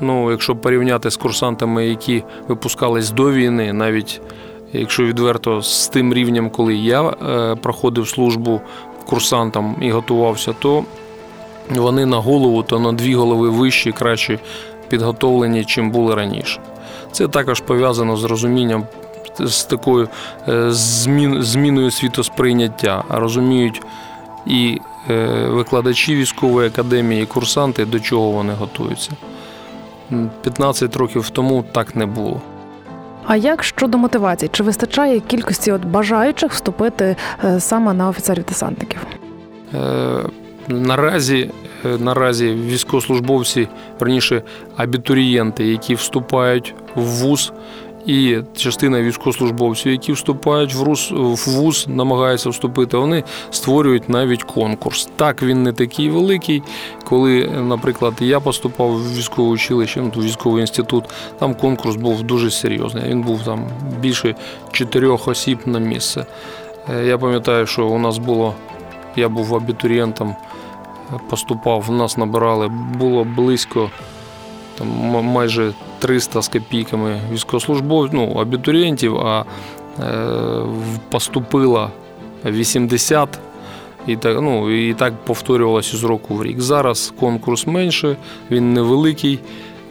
ну, 0.00 0.30
якщо 0.30 0.56
порівняти 0.56 1.10
з 1.10 1.16
курсантами, 1.16 1.86
які 1.86 2.22
випускались 2.48 3.10
до 3.10 3.32
війни, 3.32 3.72
навіть 3.72 4.20
якщо 4.72 5.04
відверто 5.04 5.62
з 5.62 5.88
тим 5.88 6.14
рівнем, 6.14 6.50
коли 6.50 6.74
я 6.74 7.02
е, 7.02 7.54
проходив 7.54 8.08
службу 8.08 8.60
курсантом 9.06 9.76
і 9.80 9.90
готувався, 9.90 10.54
то 10.58 10.84
вони 11.70 12.06
на 12.06 12.16
голову, 12.16 12.62
то 12.62 12.78
на 12.78 12.92
дві 12.92 13.14
голови 13.14 13.48
вищі, 13.48 13.92
краще 13.92 14.38
підготовлені, 14.88 15.64
чим 15.64 15.90
були 15.90 16.14
раніше. 16.14 16.60
Це 17.12 17.28
також 17.28 17.60
пов'язано 17.60 18.16
з 18.16 18.24
розумінням 18.24 18.84
з 19.40 19.64
такою 19.64 20.08
е, 20.48 20.70
змін, 20.70 21.42
зміною 21.42 21.90
світосприйняття. 21.90 23.04
А 23.08 23.20
Розуміють 23.20 23.82
і 24.46 24.78
е, 25.10 25.26
викладачі 25.48 26.14
військової 26.14 26.68
академії, 26.68 27.22
і 27.22 27.26
курсанти, 27.26 27.84
до 27.84 28.00
чого 28.00 28.30
вони 28.30 28.52
готуються. 28.52 29.10
15 30.42 30.96
років 30.96 31.30
тому 31.30 31.64
так 31.72 31.96
не 31.96 32.06
було. 32.06 32.40
А 33.26 33.36
як 33.36 33.64
щодо 33.64 33.98
мотивації? 33.98 34.50
Чи 34.52 34.62
вистачає 34.62 35.20
кількості 35.20 35.72
от 35.72 35.84
бажаючих 35.84 36.52
вступити 36.52 37.16
е, 37.44 37.60
саме 37.60 37.92
на 37.92 38.08
офіцерів-десантників? 38.08 38.98
Е, 39.74 40.24
Наразі, 40.68 41.50
наразі 41.98 42.50
військовослужбовці, 42.50 43.68
верніше 44.00 44.42
абітурієнти, 44.76 45.66
які 45.66 45.94
вступають 45.94 46.74
в 46.94 47.02
ВУЗ, 47.02 47.52
і 48.06 48.38
частина 48.56 49.02
військовослужбовців, 49.02 49.92
які 49.92 50.12
вступають 50.12 50.74
в 50.74 50.78
ВУЗ, 50.78 51.12
в 51.12 51.50
ВУЗ, 51.50 51.86
намагаються 51.88 52.50
вступити, 52.50 52.96
вони 52.96 53.24
створюють 53.50 54.08
навіть 54.08 54.42
конкурс. 54.42 55.08
Так 55.16 55.42
він 55.42 55.62
не 55.62 55.72
такий 55.72 56.10
великий. 56.10 56.62
Коли, 57.04 57.46
наприклад, 57.46 58.14
я 58.20 58.40
поступав 58.40 58.90
в 58.90 59.16
військове 59.16 59.48
училище, 59.48 60.00
ну, 60.00 60.12
в 60.16 60.24
військовий 60.24 60.60
інститут, 60.60 61.04
там 61.38 61.54
конкурс 61.54 61.96
був 61.96 62.22
дуже 62.22 62.50
серйозний. 62.50 63.04
Він 63.10 63.22
був 63.22 63.42
там 63.42 63.68
більше 64.00 64.34
чотирьох 64.72 65.28
осіб 65.28 65.58
на 65.66 65.78
місце. 65.78 66.26
Е, 66.96 67.06
Я 67.06 67.18
пам'ятаю, 67.18 67.66
що 67.66 67.86
у 67.86 67.98
нас 67.98 68.18
було, 68.18 68.54
я 69.16 69.28
був 69.28 69.54
абітурієнтом, 69.54 70.34
поступав, 71.30 71.84
в 71.88 71.92
нас 71.92 72.16
набирали, 72.16 72.68
було 72.98 73.24
близько 73.24 73.90
там, 74.78 74.88
майже 75.24 75.72
300 75.98 76.42
з 76.42 76.48
копійками 76.48 77.20
військовослужбовців, 77.32 78.14
ну, 78.14 78.32
абітурієнтів, 78.32 79.16
а 79.16 79.44
е, 80.00 80.62
поступило 81.10 81.90
80. 82.44 83.38
І 84.06 84.16
так, 84.16 84.40
ну, 84.40 84.70
і 84.70 84.94
так 84.94 85.14
повторювалося 85.24 85.96
з 85.96 86.04
року 86.04 86.34
в 86.34 86.44
рік. 86.44 86.60
Зараз 86.60 87.12
конкурс 87.20 87.66
менше, 87.66 88.16
він 88.50 88.74
невеликий, 88.74 89.38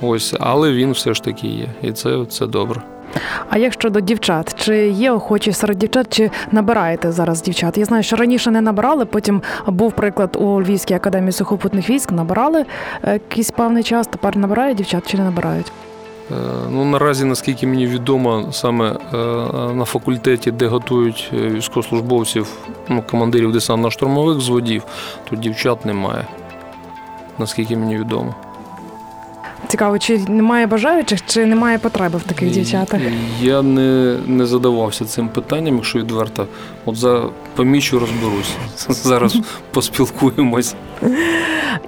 ось, 0.02 0.36
але 0.40 0.72
він 0.72 0.92
все 0.92 1.14
ж 1.14 1.24
таки 1.24 1.48
є. 1.48 1.68
І 1.82 1.92
це, 1.92 2.26
це 2.26 2.48
добре. 2.48 2.82
А 3.50 3.58
як 3.58 3.74
щодо 3.74 4.00
дівчат, 4.00 4.64
чи 4.64 4.88
є 4.88 5.12
охочі 5.12 5.54
серед 5.54 5.78
дівчат, 5.78 6.08
чи 6.10 6.32
набираєте 6.52 7.12
зараз 7.12 7.42
дівчат? 7.42 7.78
Я 7.78 7.86
знаю, 7.86 8.04
що 8.04 8.16
раніше 8.16 8.52
не 8.52 8.62
набирали. 8.62 9.06
Потім 9.06 9.42
був 9.68 9.92
приклад 9.92 10.36
у 10.40 10.62
Львівській 10.62 10.94
академії 10.94 11.32
сухопутних 11.32 11.90
військ. 11.90 12.12
Набирали 12.12 12.66
е, 13.04 13.14
якийсь 13.14 13.52
певний 13.52 13.84
час. 13.84 14.08
Тепер 14.08 14.38
набирають 14.38 14.78
дівчат 14.78 15.12
чи 15.12 15.18
не 15.18 15.24
набирають? 15.24 15.72
Е, 16.32 16.36
Ну, 16.72 16.86
наразі, 16.86 17.26
наскільки 17.26 17.68
мені 17.68 17.88
відомо, 17.88 18.50
саме 18.52 18.90
е, 19.14 19.18
на 19.74 19.86
факультеті, 19.86 20.52
де 20.52 20.68
готують 20.68 21.32
військовослужбовців, 21.34 22.48
ну, 22.90 23.04
командирів 23.12 23.56
десантно-штурмових 23.56 24.40
зводів, 24.40 24.84
тут 25.30 25.40
дівчат 25.40 25.86
немає. 25.86 26.26
Наскільки 27.40 27.78
мені 27.78 27.98
відомо. 27.98 28.36
Цікаво, 29.68 30.00
чи 30.00 30.18
немає 30.18 30.68
бажаючих, 30.68 31.26
чи 31.26 31.46
немає 31.46 31.78
потреби 31.78 32.18
в 32.18 32.24
таких 32.24 32.52
дівчатах? 32.52 33.02
Я 33.42 33.62
не, 33.62 34.18
не 34.28 34.46
задавався 34.46 35.06
цим 35.06 35.30
питанням, 35.30 35.76
якщо 35.76 36.00
відверто. 36.00 36.48
От 36.86 36.96
за 36.96 37.24
помічу 37.56 38.00
розберусь. 38.00 38.56
Зараз 39.04 39.38
поспілкуємось. 39.72 40.76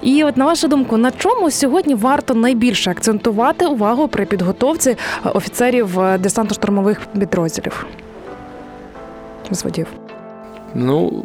І 0.02 0.24
от 0.24 0.36
на 0.36 0.44
вашу 0.44 0.68
думку, 0.68 0.96
на 0.96 1.10
чому 1.10 1.50
сьогодні 1.50 1.94
варто 1.94 2.34
найбільше 2.34 2.90
акцентувати 2.90 3.66
увагу 3.66 4.08
при 4.08 4.24
підготовці 4.24 4.90
е, 4.90 4.96
офіцерів 5.28 6.00
е, 6.00 6.18
десантно-штурмових 6.18 6.96
підрозділів? 7.18 7.86
Зводів. 9.50 9.86
Ну, 10.74 11.24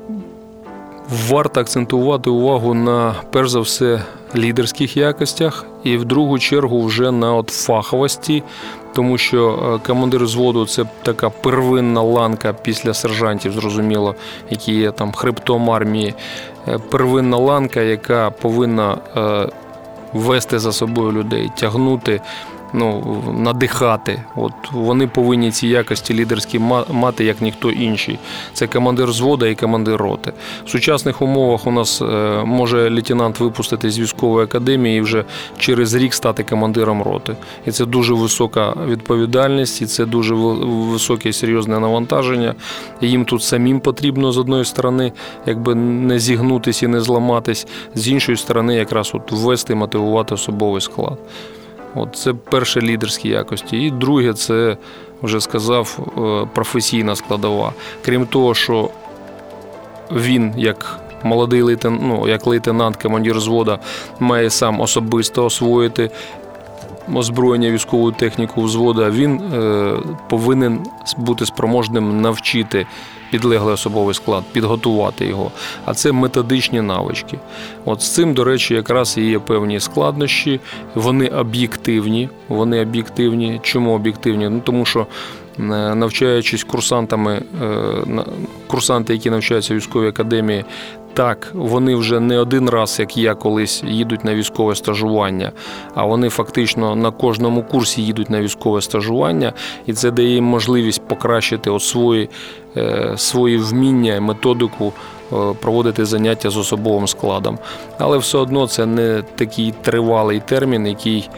варто 1.30 1.60
акцентувати 1.62 2.30
увагу 2.30 2.74
на 2.74 3.16
перш 3.32 3.50
за 3.50 3.60
все 3.60 4.02
лідерських 4.38 4.98
якостях, 4.98 5.65
і 5.84 5.98
в 5.98 6.06
другу 6.06 6.39
чергу 6.39 6.86
вже 6.86 7.12
на 7.12 7.36
от 7.36 7.50
фаховості, 7.50 8.44
тому 8.96 9.18
що 9.18 9.72
е, 9.84 9.88
командир 9.88 10.24
взводу 10.24 10.65
це 10.65 10.86
така 11.04 11.30
первинна 11.30 12.01
ланка 12.01 12.54
після 12.54 12.94
сержантів, 12.94 13.51
зрозуміло, 13.51 14.15
які 14.50 14.74
є 14.74 14.92
там 14.92 15.12
хребтом 15.12 15.70
армії, 15.70 16.13
е, 16.68 16.77
первинна 16.77 17.38
ланка, 17.38 17.82
яка 17.82 18.30
повинна 18.30 18.98
е, 19.18 19.50
вести 20.13 20.60
за 20.60 20.72
собою 20.72 21.12
людей, 21.12 21.51
тягнути 21.56 22.22
ну, 22.75 23.24
надихати. 23.38 24.22
От 24.36 24.53
Вони 24.72 25.08
повинні 25.08 25.51
ці 25.51 25.67
якості 25.67 26.13
лідерські 26.13 26.60
мати, 26.89 27.25
як 27.25 27.41
ніхто 27.41 27.72
інший. 27.72 28.20
Це 28.53 28.67
командир 28.67 29.08
взвода 29.08 29.48
і 29.48 29.55
командир 29.55 29.98
роти. 29.98 30.34
В 30.65 30.70
сучасних 30.70 31.22
умовах 31.22 31.67
у 31.67 31.72
нас 31.72 32.01
е, 32.01 32.05
може 32.46 32.89
лейтенант 32.89 33.39
випустити 33.39 33.91
з 33.91 34.00
військової 34.00 34.44
академії 34.44 34.98
і 34.98 35.01
вже 35.01 35.25
через 35.58 35.94
рік 35.94 36.13
стати 36.13 36.44
командиром 36.44 37.01
роти. 37.01 37.36
І 37.65 37.72
це 37.72 37.86
дуже 37.86 38.13
висока 38.13 38.74
відповідальність, 38.88 39.82
і 39.82 39.86
це 39.86 40.05
дуже 40.05 40.36
високе 40.36 41.29
і 41.29 41.34
серйозне 41.34 41.79
навантаження. 41.79 42.55
І 43.01 43.08
Їм 43.08 43.25
тут 43.25 43.44
самим 43.44 43.79
потрібно 43.79 44.32
з 44.32 44.38
одної 44.38 44.65
сторони, 44.65 45.12
якби 45.46 45.75
не 45.75 46.20
зігнутись 46.20 46.84
і 46.84 46.88
не 46.88 47.01
зламатись, 47.01 47.67
з 47.96 48.08
іншої 48.08 48.38
сторони, 48.38 48.75
якраз 48.75 49.12
от 49.13 49.32
ввести, 49.32 49.75
мотивувати 49.75 50.34
особовий 50.34 50.82
склад. 50.82 51.17
От 51.96 52.16
Це 52.16 52.34
перше 52.34 52.82
лідерські 52.82 53.30
якості. 53.30 53.78
І 53.78 53.92
друге, 53.92 54.34
це 54.34 54.78
вже 55.24 55.42
сказав 55.42 56.00
е, 56.18 56.48
професійна 56.54 57.16
складова. 57.16 57.74
Крім 58.06 58.25
того, 58.25 58.54
що 58.54 58.90
він, 60.12 60.54
як 60.58 61.00
молодий 61.24 61.62
лейтенант, 61.62 62.02
ну, 62.04 62.28
як 62.28 62.48
лейтенант, 62.48 62.96
командир 62.98 63.40
звода, 63.40 63.80
має 64.20 64.50
сам 64.50 64.82
особисто 64.82 65.46
освоїти 65.46 66.10
озброєння 67.14 67.72
військову 67.72 68.12
техніку 68.12 68.62
взвода, 68.62 69.10
він 69.10 69.42
е, 69.42 69.94
повинен 70.30 70.80
бути 71.18 71.46
спроможним 71.46 72.22
навчити 72.22 72.86
підлеглий 73.32 73.74
особовий 73.74 74.16
склад, 74.16 74.44
підготувати 74.52 75.26
його. 75.26 75.52
А 75.86 75.94
це 75.94 76.12
методичні 76.12 76.82
навички. 76.82 77.40
От 77.86 78.02
з 78.02 78.14
цим, 78.14 78.34
до 78.34 78.44
речі, 78.44 78.74
якраз 78.74 79.18
і 79.18 79.22
є 79.22 79.40
певні 79.40 79.80
складнощі. 79.80 80.60
Вони 80.96 81.28
об'єктивні. 81.28 82.30
Вони 82.48 82.82
об'єктивні. 82.82 83.60
Чому 83.64 83.94
об'єктивні? 83.96 84.50
Ну 84.50 84.62
тому 84.66 84.86
що. 84.86 85.08
Е, 85.60 85.96
навчаючись 85.96 86.64
курсантами, 86.64 87.42
е, 87.62 88.26
курсанти, 88.68 89.14
які 89.14 89.30
навчаються 89.30 89.74
в 89.74 89.78
військовій 89.78 90.08
академії, 90.08 90.66
так, 91.14 91.52
вони 91.54 91.96
вже 91.96 92.20
не 92.20 92.40
один 92.40 92.70
раз, 92.70 93.00
як 93.00 93.18
я 93.18 93.36
колись, 93.36 93.84
їдуть 93.84 94.24
на 94.24 94.36
військове 94.36 94.76
стажування, 94.76 95.52
а 95.94 96.06
вони 96.06 96.30
фактично 96.30 96.96
на 96.96 97.12
кожному 97.12 97.64
курсі 97.64 98.02
їдуть 98.02 98.30
на 98.30 98.42
військове 98.42 98.82
стажування, 98.82 99.54
і 99.86 99.94
це 99.94 100.12
дає 100.12 100.30
їм 100.30 100.44
можливість 100.44 101.08
покращити 101.08 101.70
от 101.70 101.84
свої, 101.84 102.30
е, 102.78 103.14
свої 103.18 103.58
вміння, 103.58 104.22
методику. 104.22 104.94
Проводити 105.62 106.06
заняття 106.06 106.50
з 106.50 106.58
особовим 106.58 107.08
складом, 107.08 107.60
але 107.98 108.18
все 108.18 108.38
одно 108.38 108.68
це 108.68 108.86
не 108.86 109.24
такий 109.36 109.74
тривалий 109.82 110.40
термін, 110.40 110.88
який 110.88 111.30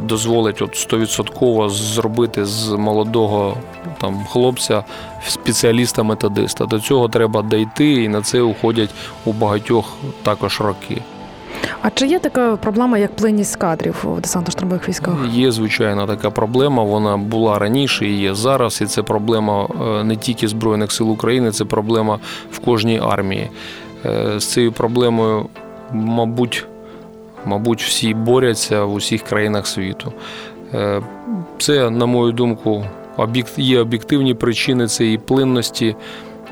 дозволить 0.00 0.62
от 0.62 0.92
100% 0.92 1.68
зробити 1.68 2.44
з 2.44 2.68
молодого 2.68 3.56
там 4.00 4.24
хлопця 4.24 4.84
спеціаліста-методиста. 5.28 6.66
До 6.66 6.80
цього 6.80 7.08
треба 7.08 7.42
дійти, 7.42 7.92
і 7.92 8.08
на 8.08 8.22
це 8.22 8.40
уходять 8.40 8.90
у 9.24 9.32
багатьох 9.32 9.96
також 10.22 10.60
роки. 10.60 11.02
А 11.82 11.90
чи 11.90 12.06
є 12.06 12.18
така 12.18 12.56
проблема, 12.56 12.98
як 12.98 13.16
плинність 13.16 13.56
кадрів 13.56 14.04
у 14.04 14.08
десантно-штурмових 14.08 14.88
військах? 14.88 15.14
Є 15.32 15.52
звичайно 15.52 16.06
така 16.06 16.30
проблема. 16.30 16.82
Вона 16.82 17.16
була 17.16 17.58
раніше 17.58 18.06
і 18.06 18.20
є 18.20 18.34
зараз. 18.34 18.80
І 18.80 18.86
це 18.86 19.02
проблема 19.02 19.68
е, 19.80 20.04
не 20.04 20.16
тільки 20.16 20.48
Збройних 20.48 20.92
сил 20.92 21.10
України, 21.10 21.50
це 21.50 21.64
проблема 21.64 22.18
в 22.52 22.58
кожній 22.58 23.00
армії. 23.04 23.50
Е, 24.04 24.40
з 24.40 24.46
цією 24.46 24.72
проблемою, 24.72 25.46
мабуть, 25.92 26.66
мабуть, 27.46 27.82
всі 27.82 28.14
борються 28.14 28.84
в 28.84 28.92
усіх 28.92 29.22
країнах 29.22 29.66
світу. 29.66 30.12
Е, 30.74 31.02
це, 31.58 31.90
на 31.90 32.06
мою 32.06 32.32
думку, 32.32 32.84
є 33.56 33.80
об'єктивні 33.80 34.34
причини 34.34 34.86
цієї 34.86 35.18
плинності. 35.18 35.96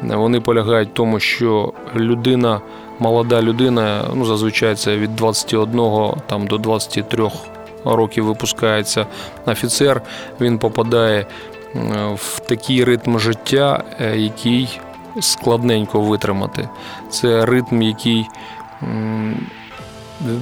Вони 0.02 0.40
полягають 0.40 0.88
в 0.88 0.92
тому, 0.92 1.20
що 1.20 1.72
людина, 1.96 2.60
молода 2.98 3.42
людина, 3.42 4.04
ну 4.14 4.24
зазвичай 4.24 4.74
це 4.74 4.96
від 4.96 5.16
21 5.16 5.80
там, 6.26 6.46
до 6.46 6.58
23 6.58 7.30
років 7.84 8.24
випускається 8.24 9.06
офіцер, 9.46 10.02
він 10.40 10.58
попадає 10.58 11.26
в 12.14 12.40
такий 12.40 12.84
ритм 12.84 13.18
життя, 13.18 13.84
е, 14.00 14.16
який 14.16 14.80
складненько 15.20 16.00
витримати. 16.00 16.68
Це 17.10 17.46
ритм, 17.46 17.82
який 17.82 18.26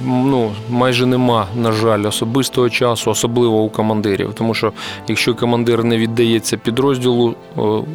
ну, 0.05 0.51
майже 0.69 1.05
нема, 1.05 1.47
на 1.55 1.71
жаль, 1.71 2.07
особистого 2.07 2.69
часу, 2.69 3.11
особливо 3.11 3.61
у 3.61 3.69
командирів. 3.69 4.33
Тому 4.33 4.53
що 4.53 4.73
якщо 5.07 5.35
командир 5.35 5.83
не 5.83 5.97
віддається 5.97 6.57
підрозділу 6.57 7.35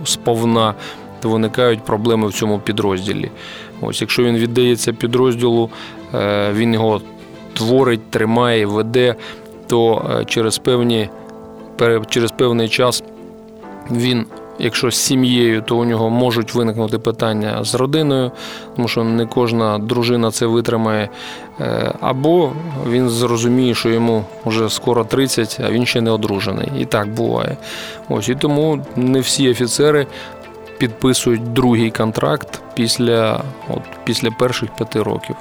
сповна, 0.04 0.74
то 1.20 1.28
виникають 1.28 1.84
проблеми 1.84 2.28
в 2.28 2.32
цьому 2.32 2.58
підрозділі. 2.58 3.30
Ось, 3.80 4.00
Якщо 4.00 4.22
він 4.22 4.36
віддається 4.36 4.92
підрозділу, 4.92 5.70
е, 6.14 6.52
він 6.52 6.74
його 6.74 7.00
творить, 7.52 8.10
тримає, 8.10 8.66
веде, 8.66 9.14
то 9.66 10.10
е, 10.20 10.24
через 10.24 10.58
певні, 10.58 11.08
через 12.08 12.30
певний 12.30 12.68
час 12.68 13.02
він 13.90 14.26
Якщо 14.58 14.90
з 14.90 14.96
сім'єю, 14.96 15.62
то 15.62 15.76
у 15.76 15.84
нього 15.84 16.10
можуть 16.10 16.54
виникнути 16.54 16.98
питання 16.98 17.64
з 17.64 17.74
родиною, 17.74 18.30
тому 18.76 18.88
що 18.88 19.04
не 19.04 19.26
кожна 19.26 19.78
дружина 19.78 20.30
це 20.30 20.46
витримає. 20.46 21.08
Е, 21.60 21.94
або 22.00 22.52
він 22.90 23.10
зрозуміє, 23.10 23.74
що 23.74 23.88
йому 23.88 24.24
вже 24.46 24.70
скоро 24.70 25.04
30, 25.04 25.60
а 25.66 25.70
він 25.70 25.86
ще 25.86 26.00
не 26.00 26.10
одружений. 26.10 26.72
І 26.78 26.84
так 26.84 27.08
буває. 27.08 27.56
Ось 28.08 28.28
і 28.28 28.34
тому 28.34 28.84
не 28.96 29.20
всі 29.20 29.50
офіцери 29.50 30.06
підписують 30.78 31.52
другий 31.52 31.90
контракт 31.90 32.62
після, 32.74 33.44
от, 33.68 33.82
після 34.04 34.30
перших 34.30 34.74
п'яти 34.74 35.02
років. 35.02 35.36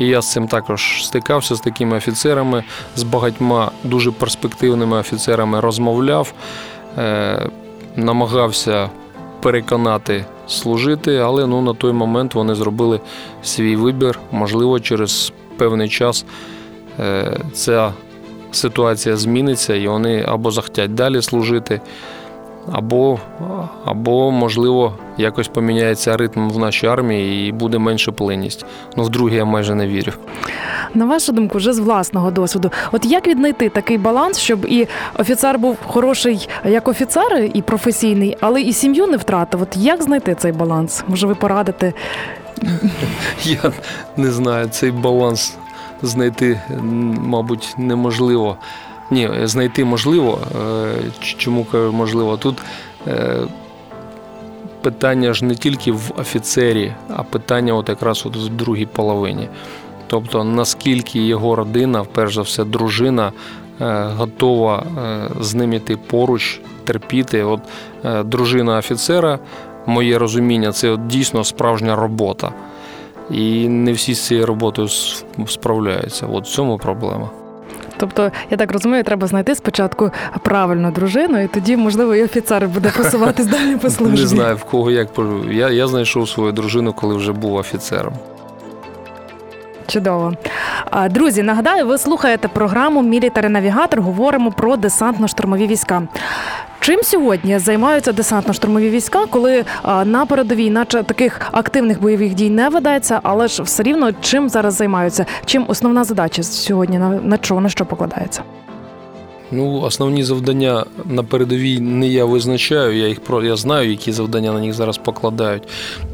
І 0.00 0.06
я 0.06 0.22
з 0.22 0.32
цим 0.32 0.48
також 0.48 1.04
стикався 1.04 1.54
з 1.54 1.60
такими 1.60 1.96
офіцерами, 1.96 2.64
з 2.96 3.02
багатьма 3.02 3.70
дуже 3.84 4.10
перспективними 4.10 4.96
офіцерами 4.96 5.60
розмовляв. 5.60 6.32
Намагався 8.04 8.90
переконати 9.40 10.24
служити, 10.48 11.16
але 11.16 11.46
ну, 11.46 11.60
на 11.60 11.74
той 11.74 11.92
момент 11.92 12.34
вони 12.34 12.54
зробили 12.54 13.00
свій 13.42 13.76
вибір. 13.76 14.18
Можливо, 14.32 14.80
через 14.80 15.32
певний 15.56 15.88
час 15.88 16.24
е, 17.00 17.40
ця 17.52 17.92
ситуація 18.52 19.16
зміниться, 19.16 19.74
і 19.74 19.88
вони 19.88 20.24
або 20.28 20.50
захотять 20.50 20.94
далі 20.94 21.22
служити, 21.22 21.80
або, 22.72 23.18
або 23.84 24.30
можливо, 24.30 24.92
якось 25.18 25.48
поміняється 25.48 26.16
ритм 26.16 26.48
в 26.48 26.58
нашій 26.58 26.86
армії 26.86 27.48
і 27.48 27.52
буде 27.52 27.78
менше 27.78 28.12
плинність. 28.12 28.64
Ну, 28.96 29.02
в 29.02 29.08
друге 29.08 29.36
я 29.36 29.44
майже 29.44 29.74
не 29.74 29.86
вірю. 29.86 30.12
На 30.94 31.04
вашу 31.04 31.32
думку, 31.32 31.58
вже 31.58 31.72
з 31.72 31.78
власного 31.78 32.30
досвіду, 32.30 32.70
от 32.92 33.04
як 33.04 33.26
віднайти 33.26 33.68
такий 33.68 33.98
баланс, 33.98 34.38
щоб 34.38 34.64
і 34.64 34.88
офіцер 35.18 35.58
був 35.58 35.76
хороший 35.86 36.48
як 36.64 36.88
офіцер 36.88 37.50
і 37.54 37.62
професійний, 37.62 38.36
але 38.40 38.62
і 38.62 38.72
сім'ю 38.72 39.06
не 39.06 39.16
втратив? 39.16 39.62
От 39.62 39.76
як 39.76 40.02
знайти 40.02 40.34
цей 40.34 40.52
баланс? 40.52 41.04
Може, 41.08 41.26
ви 41.26 41.34
порадите? 41.34 41.92
Я 43.44 43.72
не 44.16 44.30
знаю, 44.30 44.68
цей 44.68 44.90
баланс 44.90 45.56
знайти, 46.02 46.60
мабуть, 47.20 47.74
неможливо. 47.78 48.56
Ні, 49.10 49.30
знайти 49.42 49.84
можливо. 49.84 50.38
Е, 50.60 50.94
чому 51.36 51.64
кажу 51.64 51.92
можливо? 51.92 52.36
Тут 52.36 52.58
е, 53.06 53.36
питання 54.82 55.32
ж 55.32 55.44
не 55.44 55.54
тільки 55.54 55.92
в 55.92 56.12
офіцері, 56.16 56.92
а 57.16 57.22
питання 57.22 57.74
от 57.74 57.88
якраз 57.88 58.26
от 58.26 58.36
в 58.36 58.48
другій 58.48 58.86
половині. 58.86 59.48
Тобто, 60.06 60.44
наскільки 60.44 61.26
його 61.26 61.56
родина, 61.56 62.04
перш 62.12 62.34
за 62.34 62.42
все, 62.42 62.64
дружина, 62.64 63.32
е, 63.80 64.08
готова 64.16 64.84
з 65.40 65.54
ним 65.54 65.72
іти 65.72 65.96
поруч, 65.96 66.60
терпіти. 66.84 67.44
От 67.44 67.60
дружина 68.24 68.78
офіцера, 68.78 69.38
моє 69.86 70.18
розуміння, 70.18 70.72
це 70.72 70.90
от 70.90 71.06
дійсно 71.06 71.44
справжня 71.44 71.96
робота. 71.96 72.52
І 73.30 73.68
не 73.68 73.92
всі 73.92 74.14
з 74.14 74.26
цією 74.26 74.46
роботою 74.46 74.88
справляються. 75.46 76.26
От 76.26 76.44
в 76.44 76.48
цьому 76.50 76.78
проблема. 76.78 77.30
Тобто, 78.00 78.32
я 78.50 78.56
так 78.56 78.72
розумію, 78.72 79.04
треба 79.04 79.26
знайти 79.26 79.54
спочатку 79.54 80.10
правильну 80.42 80.90
дружину, 80.90 81.42
і 81.42 81.46
тоді, 81.46 81.76
можливо, 81.76 82.14
і 82.14 82.22
офіцер 82.22 82.68
буде 82.68 82.92
посуватись 82.96 83.46
далі 83.56 83.76
по 83.76 83.90
службі. 83.90 84.20
Не 84.20 84.26
знаю 84.26 84.56
в 84.56 84.64
кого 84.64 84.90
як 84.90 85.08
Я, 85.50 85.70
я 85.70 85.86
знайшов 85.86 86.28
свою 86.28 86.52
дружину, 86.52 86.92
коли 86.92 87.14
вже 87.16 87.32
був 87.32 87.54
офіцером. 87.54 88.12
Чудово. 89.86 90.32
Друзі, 91.10 91.42
нагадаю, 91.42 91.86
ви 91.86 91.98
слухаєте 91.98 92.48
програму 92.48 93.02
Мілітари 93.02 93.48
Навігатор. 93.48 94.00
Говоримо 94.00 94.52
про 94.52 94.74
десантно-штурмові 94.74 95.66
війська. 95.66 96.02
Чим 96.80 97.02
сьогодні 97.02 97.58
займаються 97.58 98.12
десантно-штурмові 98.12 98.90
війська, 98.90 99.26
коли 99.26 99.64
на 100.04 100.26
передовій, 100.26 100.70
наче 100.70 101.02
таких 101.02 101.40
активних 101.52 102.00
бойових 102.00 102.34
дій 102.34 102.50
не 102.50 102.68
ведеться, 102.68 103.20
але 103.22 103.48
ж 103.48 103.62
все 103.62 103.82
рівно 103.82 104.10
чим 104.20 104.48
зараз 104.48 104.74
займаються? 104.74 105.26
Чим 105.44 105.64
основна 105.68 106.04
задача 106.04 106.42
сьогодні 106.42 106.98
на, 106.98 107.38
що 107.42 107.60
на 107.60 107.68
що 107.68 107.86
покладається? 107.86 108.42
Ну, 109.52 109.80
основні 109.80 110.24
завдання 110.24 110.84
на 111.04 111.22
передовій 111.22 111.80
не 111.80 112.08
я 112.08 112.24
визначаю, 112.24 112.96
я 112.96 113.08
їх 113.08 113.20
про 113.20 113.44
я 113.44 113.56
знаю, 113.56 113.90
які 113.90 114.12
завдання 114.12 114.52
на 114.52 114.60
них 114.60 114.74
зараз 114.74 114.98
покладають. 114.98 115.62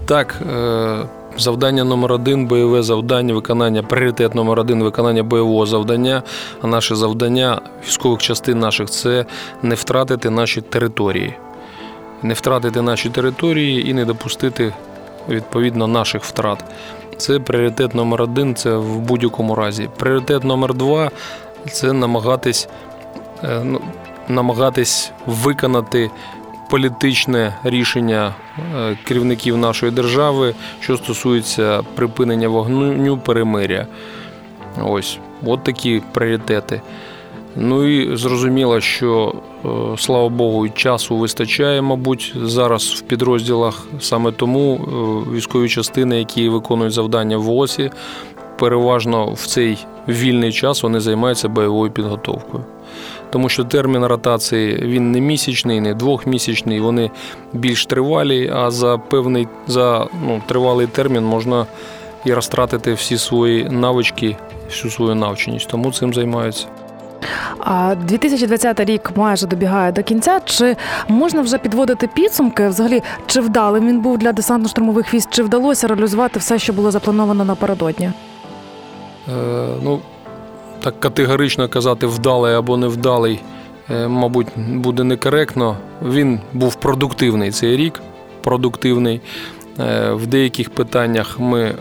Так, 0.07 0.43
е, 0.57 0.99
завдання 1.39 1.85
номер 1.85 2.13
один 2.13 2.47
бойове 2.47 2.83
завдання, 2.83 3.35
виконання, 3.35 3.83
пріоритет 3.83 4.35
номер 4.35 4.61
один 4.61 4.83
виконання 4.83 5.23
бойового 5.23 5.67
завдання. 5.67 6.23
А 6.63 6.67
наше 6.67 6.97
завдання 6.97 7.61
військових 7.87 8.21
частин 8.21 8.59
наших 8.59 8.91
це 8.91 9.27
не 9.63 9.75
втратити 9.75 10.31
наші 10.31 10.61
території. 10.61 11.35
Не 12.23 12.35
втратити 12.35 12.83
наші 12.83 13.11
території 13.11 13.91
і 13.91 13.95
не 13.95 14.05
допустити 14.05 14.73
відповідно 15.29 15.87
наших 15.87 16.25
втрат. 16.25 16.65
Це 17.17 17.39
пріоритет 17.39 17.95
номер 17.95 18.23
один, 18.23 18.55
це 18.55 18.77
в 18.77 18.99
будь-якому 18.99 19.55
разі. 19.55 19.89
Пріоритет 19.97 20.45
номер 20.45 20.75
два 20.75 21.11
це 21.73 21.93
намагатись 21.93 22.69
Е, 23.45 23.61
ну, 23.65 23.81
намагатись 24.29 25.13
виконати 25.27 26.11
політичне 26.71 27.57
рішення 27.65 28.35
е, 28.59 28.99
керівників 29.05 29.57
нашої 29.57 29.93
держави, 29.93 30.55
що 30.81 30.97
стосується 30.97 31.83
припинення 31.95 32.49
вогню 32.49 33.19
перемиря. 33.19 33.87
Ось, 34.83 35.19
от 35.47 35.65
такі 35.65 36.03
пріоритети. 36.13 36.81
Ну 37.57 37.85
і 37.85 38.17
зрозуміло, 38.17 38.81
що 38.81 39.35
е, 39.65 39.69
слава 39.99 40.29
Богу, 40.29 40.69
часу 40.69 41.17
вистачає, 41.17 41.83
мабуть, 41.83 42.35
зараз 42.43 42.85
в 42.85 43.01
підрозділах. 43.03 43.87
Саме 44.01 44.33
тому 44.33 44.77
військові 45.33 45.69
частини, 45.69 46.19
які 46.19 46.49
виконують 46.49 46.93
завдання 46.93 47.37
в 47.37 47.51
ОСі, 47.51 47.91
переважно 48.59 49.33
в 49.33 49.47
цей 49.47 49.87
вільний 50.09 50.53
час 50.53 50.83
вони 50.83 51.01
займаються 51.01 51.49
бойовою 51.49 51.91
підготовкою 51.91 52.65
тому 53.31 53.49
що 53.49 53.65
термін 53.65 54.07
ротації 54.07 54.79
він 54.83 55.13
не 55.13 55.21
місячний, 55.21 55.81
не 55.81 55.95
двохмісячний, 55.95 56.81
вони 56.81 57.11
більш 57.53 57.87
тривалі, 57.87 58.53
а 58.55 58.71
за 58.71 58.99
певний 58.99 59.49
за 59.67 60.07
ну, 60.27 60.43
тривалий 60.47 60.87
термін 60.87 61.25
можна 61.25 61.67
і 62.25 62.35
розтратити 62.35 62.93
всі 62.93 63.19
свої 63.19 63.65
навички, 63.65 64.37
всю 64.69 64.91
свою 64.91 65.15
навченість. 65.15 65.69
Тому 65.69 65.93
цим 65.93 66.15
займаються. 66.15 66.67
А 67.59 67.95
2020 67.95 68.81
рік 68.81 69.11
майже 69.17 69.47
добігає 69.47 69.93
до 69.93 70.03
кінця. 70.03 70.41
Чи 70.45 70.77
можна 71.09 71.43
вже 71.43 71.59
підводити 71.59 72.07
підсумки? 72.07 72.69
Взагалі, 72.69 73.03
чи 73.27 73.41
вдалим 73.41 73.89
він 73.89 74.01
був 74.01 74.19
для 74.19 74.33
десантно-штурмових 74.33 75.15
військ, 75.15 75.29
чи 75.31 75.43
вдалося 75.43 75.87
реалізувати 75.87 76.39
все, 76.39 76.59
що 76.59 76.73
було 76.73 76.91
заплановано 76.91 77.45
напередодні? 77.45 78.11
Е, 79.29 79.33
ну, 79.83 80.01
так 80.81 81.01
категорично 81.01 81.69
казати, 81.69 82.07
вдалий 82.07 82.55
або 82.55 82.77
невдалий, 82.77 83.41
е, 83.91 84.09
мабуть, 84.09 84.47
буде 84.57 85.05
некоректно. 85.05 85.77
Він 86.03 86.41
був 86.53 86.75
продуктивний 86.75 87.51
цей 87.51 87.77
рік. 87.77 88.01
Продуктивний. 88.43 89.21
Е, 89.81 90.13
в 90.13 90.27
деяких 90.27 90.71
питаннях 90.71 91.39
ми 91.41 91.75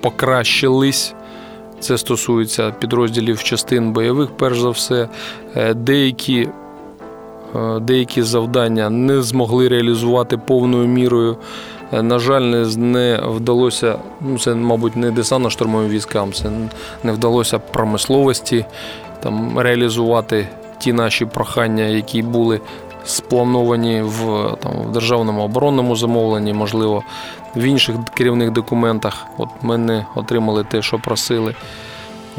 покращились. 0.00 1.14
Це 1.80 1.98
стосується 1.98 2.70
підрозділів 2.70 3.42
частин 3.42 3.92
бойових, 3.92 4.30
перш 4.30 4.60
за 4.60 4.70
все. 4.70 5.08
Деякі 5.74 6.48
деякі 7.80 8.22
завдання 8.22 8.90
не 8.90 9.22
змогли 9.22 9.68
реалізувати 9.68 10.36
повною 10.38 10.88
мірою. 10.88 11.36
Е, 11.92 12.02
на 12.02 12.18
жаль, 12.18 12.42
не 12.76 13.20
вдалося, 13.24 13.98
ну 14.20 14.38
це, 14.38 14.54
мабуть, 14.54 14.96
не 14.96 15.10
десантно-штурмовим 15.10 15.88
військам, 15.88 16.32
це 16.32 16.50
не 17.02 17.12
вдалося 17.12 17.58
промисловості 17.58 18.64
там 19.22 19.58
реалізувати 19.58 20.48
ті 20.78 20.92
наші 20.92 21.24
прохання, 21.24 21.84
які 21.84 22.22
були 22.22 22.60
сплановані 23.04 24.02
в 24.02 24.50
там, 24.62 24.72
в 24.72 24.92
державному 24.92 25.42
оборонному 25.42 25.96
замовленні, 25.96 26.52
можливо, 26.52 27.02
в 27.56 27.62
інших 27.62 27.96
керівних 28.14 28.50
документах. 28.50 29.26
От 29.38 29.48
ми 29.62 29.78
не 29.78 30.06
отримали 30.14 30.64
те, 30.64 30.82
що 30.82 30.98
просили. 30.98 31.54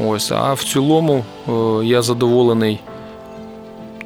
Ось, 0.06 0.32
А 0.32 0.52
в 0.52 0.64
цілому 0.64 1.24
е, 1.48 1.52
я 1.84 2.02
задоволений 2.02 2.80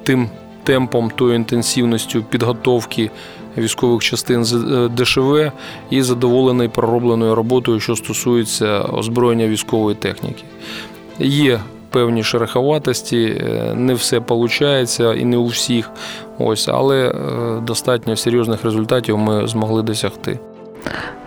тим 0.02 0.30
темпом, 0.64 1.10
тою 1.10 1.34
інтенсивністю 1.34 2.22
підготовки 2.22 3.10
військових 3.58 4.02
частин 4.02 4.42
е, 4.42 4.88
ДШВ 4.88 5.52
і 5.90 6.02
задоволений 6.02 6.68
проробленою 6.68 7.34
роботою, 7.34 7.80
що 7.80 7.96
стосується 7.96 8.80
озброєння 8.80 9.48
військової 9.48 9.96
техніки. 9.96 10.44
Є 11.18 11.60
певні 11.92 12.22
шероховатості, 12.22 13.40
е, 13.40 13.74
не 13.74 13.94
все 13.94 14.18
виходить 14.18 15.00
і 15.00 15.24
не 15.24 15.36
у 15.36 15.46
всіх, 15.46 15.90
ось, 16.38 16.68
але 16.68 17.08
е, 17.08 17.60
достатньо 17.60 18.16
серйозних 18.16 18.64
результатів 18.64 19.18
ми 19.18 19.48
змогли 19.48 19.82
досягти. 19.82 20.38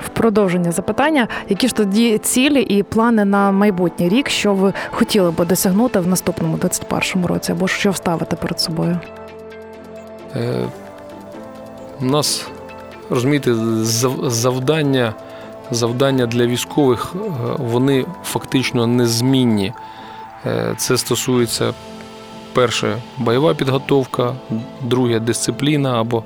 В 0.05 0.09
продовження 0.09 0.71
запитання, 0.71 1.27
які 1.49 1.67
ж 1.67 1.75
тоді 1.75 2.17
цілі 2.17 2.61
і 2.61 2.83
плани 2.83 3.25
на 3.25 3.51
майбутній 3.51 4.09
рік, 4.09 4.29
що 4.29 4.53
ви 4.53 4.73
хотіли 4.91 5.31
би 5.31 5.45
досягнути 5.45 5.99
в 5.99 6.07
наступному 6.07 6.57
2021 6.57 7.25
році, 7.25 7.51
або 7.51 7.67
що 7.67 7.91
вставити 7.91 8.35
перед 8.35 8.59
собою? 8.59 8.99
У 12.01 12.05
нас, 12.05 12.47
розумієте, 13.09 13.53
завдання 14.29 15.13
завдання 15.71 16.25
для 16.25 16.45
військових 16.45 17.15
е, 17.15 17.19
вони 17.57 18.05
фактично 18.23 18.87
незмінні. 18.87 19.73
Е, 20.45 20.73
це 20.77 20.97
стосується 20.97 21.73
перше 22.53 22.97
бойова 23.17 23.53
підготовка, 23.53 24.33
друге 24.81 25.19
дисципліна, 25.19 25.99
або 26.01 26.23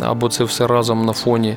або 0.00 0.28
це 0.28 0.44
все 0.44 0.66
разом 0.66 1.06
на 1.06 1.12
фоні. 1.12 1.56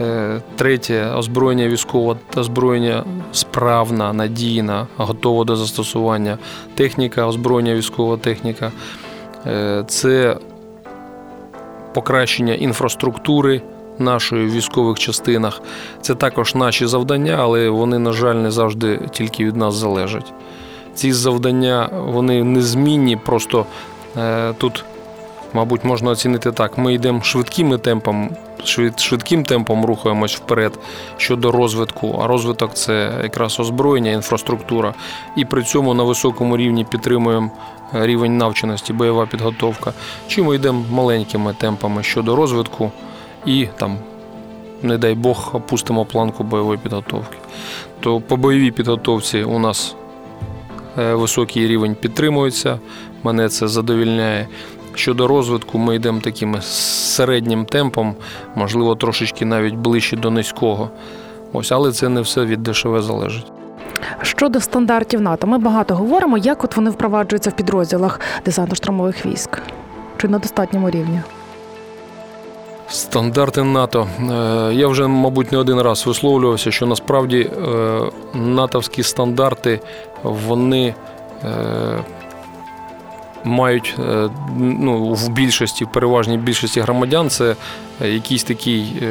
Е, 0.00 0.40
третє 0.56 1.06
озброєння 1.06 1.68
військового 1.68 2.16
озброєння 2.36 3.04
справна, 3.32 4.12
надійна, 4.12 4.86
готова 4.96 5.44
до 5.44 5.56
застосування. 5.56 6.38
Техніка, 6.74 7.26
озброєння 7.26 7.74
військова 7.74 8.16
техніка. 8.16 8.72
Це 9.86 10.36
покращення 11.94 12.54
інфраструктури 12.54 13.62
нашої 13.98 14.46
в 14.46 14.52
військових 14.52 14.98
частинах. 14.98 15.62
Це 16.00 16.14
також 16.14 16.54
наші 16.54 16.86
завдання, 16.86 17.36
але 17.40 17.68
вони, 17.68 17.98
на 17.98 18.12
жаль, 18.12 18.34
не 18.34 18.50
завжди 18.50 19.00
тільки 19.12 19.44
від 19.44 19.56
нас 19.56 19.74
залежать. 19.74 20.32
Ці 20.94 21.12
завдання 21.12 21.88
вони 22.06 22.44
незмінні, 22.44 23.16
просто 23.16 23.66
е, 24.16 24.52
тут. 24.52 24.84
Мабуть, 25.54 25.84
можна 25.84 26.10
оцінити 26.10 26.52
так. 26.52 26.78
Ми 26.78 26.94
йдемо 26.94 27.22
швидким 27.22 27.78
темпом, 27.78 28.30
швидким 28.96 29.44
темпом 29.44 29.84
рухаємось 29.84 30.36
вперед 30.36 30.78
щодо 31.16 31.52
розвитку. 31.52 32.20
А 32.22 32.26
розвиток 32.26 32.74
це 32.74 33.12
якраз 33.22 33.60
озброєння, 33.60 34.10
інфраструктура. 34.10 34.94
І 35.36 35.44
при 35.44 35.62
цьому 35.62 35.94
на 35.94 36.02
високому 36.02 36.56
рівні 36.56 36.84
підтримуємо 36.84 37.50
рівень 37.94 38.38
навченості, 38.38 38.92
бойова 38.92 39.26
підготовка, 39.26 39.92
чи 40.28 40.42
ми 40.42 40.54
йдемо 40.54 40.84
маленькими 40.90 41.54
темпами 41.58 42.02
щодо 42.02 42.36
розвитку 42.36 42.90
і 43.46 43.68
там, 43.76 43.98
не 44.82 44.98
дай 44.98 45.14
Бог, 45.14 45.50
опустимо 45.52 46.04
планку 46.04 46.44
бойової 46.44 46.78
підготовки. 46.78 47.36
То 48.00 48.20
по 48.20 48.36
бойовій 48.36 48.70
підготовці 48.70 49.42
у 49.42 49.58
нас 49.58 49.96
е, 50.98 51.14
високий 51.14 51.68
рівень 51.68 51.94
підтримується, 51.94 52.78
мене 53.22 53.48
це 53.48 53.68
задовільняє. 53.68 54.48
Щодо 54.94 55.26
розвитку, 55.26 55.78
ми 55.78 55.96
йдемо 55.96 56.20
таким 56.20 56.56
середнім 56.62 57.64
темпом, 57.64 58.14
можливо, 58.54 58.94
трошечки 58.94 59.44
навіть 59.44 59.74
ближче 59.74 60.16
до 60.16 60.30
низького. 60.30 60.90
Ось, 61.52 61.72
але 61.72 61.92
це 61.92 62.08
не 62.08 62.20
все 62.20 62.44
від 62.44 62.62
ДШВ 62.62 63.02
залежить. 63.02 63.52
Щодо 64.22 64.60
стандартів 64.60 65.20
НАТО, 65.20 65.46
ми 65.46 65.58
багато 65.58 65.94
говоримо, 65.94 66.38
як 66.38 66.64
от 66.64 66.76
вони 66.76 66.90
впроваджуються 66.90 67.50
в 67.50 67.52
підрозділах 67.52 68.20
десантно-штурмових 68.46 69.26
військ. 69.26 69.62
Чи 70.16 70.28
на 70.28 70.38
достатньому 70.38 70.90
рівні? 70.90 71.20
Стандарти 72.88 73.62
НАТО. 73.62 74.08
Е, 74.20 74.74
я 74.74 74.88
вже, 74.88 75.06
мабуть, 75.06 75.52
не 75.52 75.58
один 75.58 75.80
раз 75.80 76.06
висловлювався, 76.06 76.70
що 76.70 76.86
насправді 76.86 77.38
е, 77.40 78.00
натовські 78.34 79.02
стандарти 79.02 79.80
вони 80.22 80.94
е, 81.44 82.04
мають 83.44 83.94
ну, 84.58 85.14
в 85.14 85.28
більшості, 85.28 85.86
переважній 85.92 86.38
більшості 86.38 86.80
громадян, 86.80 87.30
це 87.30 87.56
якийсь 88.00 88.44
такий 88.44 89.02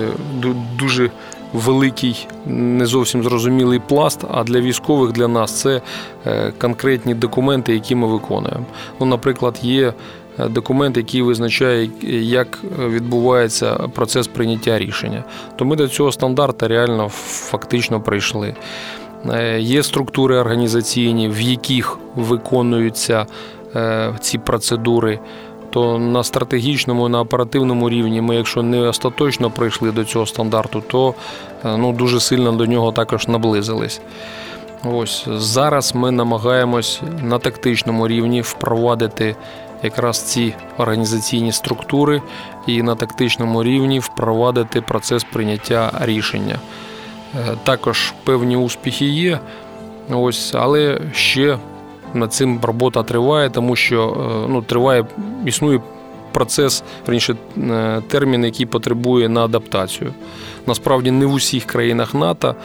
дуже 0.76 1.10
великий, 1.54 2.28
не 2.46 2.86
зовсім 2.86 3.24
зрозумілий 3.24 3.80
пласт. 3.80 4.26
А 4.32 4.44
для 4.44 4.62
військових 4.62 5.12
для 5.12 5.28
нас 5.28 5.62
це 5.62 5.82
е, 6.26 6.54
конкретні 6.58 7.14
документи, 7.14 7.74
які 7.74 7.96
ми 7.96 8.08
виконуємо. 8.08 8.66
Ну, 9.00 9.06
наприклад, 9.06 9.60
є. 9.62 9.94
Е, 10.40 10.48
документ, 10.50 10.98
який 10.98 11.22
визначає, 11.22 11.90
як 12.22 12.60
відбувається 12.80 13.74
процес 13.74 14.28
прийняття 14.28 14.80
рішення, 14.80 15.24
то 15.56 15.66
ми 15.66 15.76
до 15.76 15.88
цього 15.88 16.12
стандарту 16.12 16.68
реально 16.68 17.10
фактично 17.50 18.02
прийшли. 18.02 18.56
Е, 19.32 19.60
є 19.60 19.84
структури 19.84 20.38
організаційні, 20.38 21.30
в 21.30 21.42
яких 21.42 21.98
виконуються 22.16 23.26
ці 24.20 24.38
процедури 24.38 25.20
то 25.74 26.00
на 26.00 26.24
стратегічному, 26.24 27.10
на 27.10 27.20
оперативному 27.20 27.90
рівні 27.90 28.22
ми, 28.22 28.36
якщо 28.36 28.64
не 28.64 28.80
остаточно 28.80 29.52
прийшли 29.52 29.92
до 29.92 30.06
цього 30.06 30.26
стандарту, 30.26 30.84
то 30.88 31.14
е, 31.66 31.78
ну, 31.78 31.94
дуже 31.94 32.20
сильно 32.20 32.52
до 32.52 32.66
нього 32.66 32.92
також 32.92 33.28
наблизились. 33.28 34.02
Ось 34.84 35.28
Зараз 35.30 35.96
ми 35.96 36.12
намагаємось 36.12 37.02
на 37.22 37.40
тактичному 37.40 38.08
рівні 38.08 38.42
впровадити 38.42 39.36
якраз 39.84 40.22
ці 40.22 40.54
організаційні 40.78 41.52
структури 41.52 42.22
і 42.68 42.84
на 42.84 42.96
тактичному 42.96 43.64
рівні 43.64 44.00
впровадити 44.00 44.82
процес 44.82 45.24
прийняття 45.24 45.92
рішення. 46.02 46.60
Е, 47.36 47.56
також 47.64 48.14
певні 48.24 48.58
успіхи 48.58 49.06
є, 49.06 49.40
ось, 50.12 50.56
але 50.56 51.02
ще 51.14 51.58
над 52.14 52.34
цим 52.34 52.60
робота 52.64 53.04
триває, 53.04 53.50
тому 53.50 53.76
що 53.76 54.10
е, 54.10 54.48
ну, 54.50 54.62
триває, 54.62 55.06
існує 55.46 55.82
процес, 56.32 56.84
раніше 57.08 57.36
е, 57.58 58.02
термін, 58.08 58.46
який 58.46 58.66
потребує 58.66 59.30
на 59.30 59.46
адаптацію. 59.46 60.14
Насправді 60.68 61.12
не 61.12 61.26
в 61.26 61.34
усіх 61.34 61.66
країнах 61.66 62.14
НАТО 62.14 62.56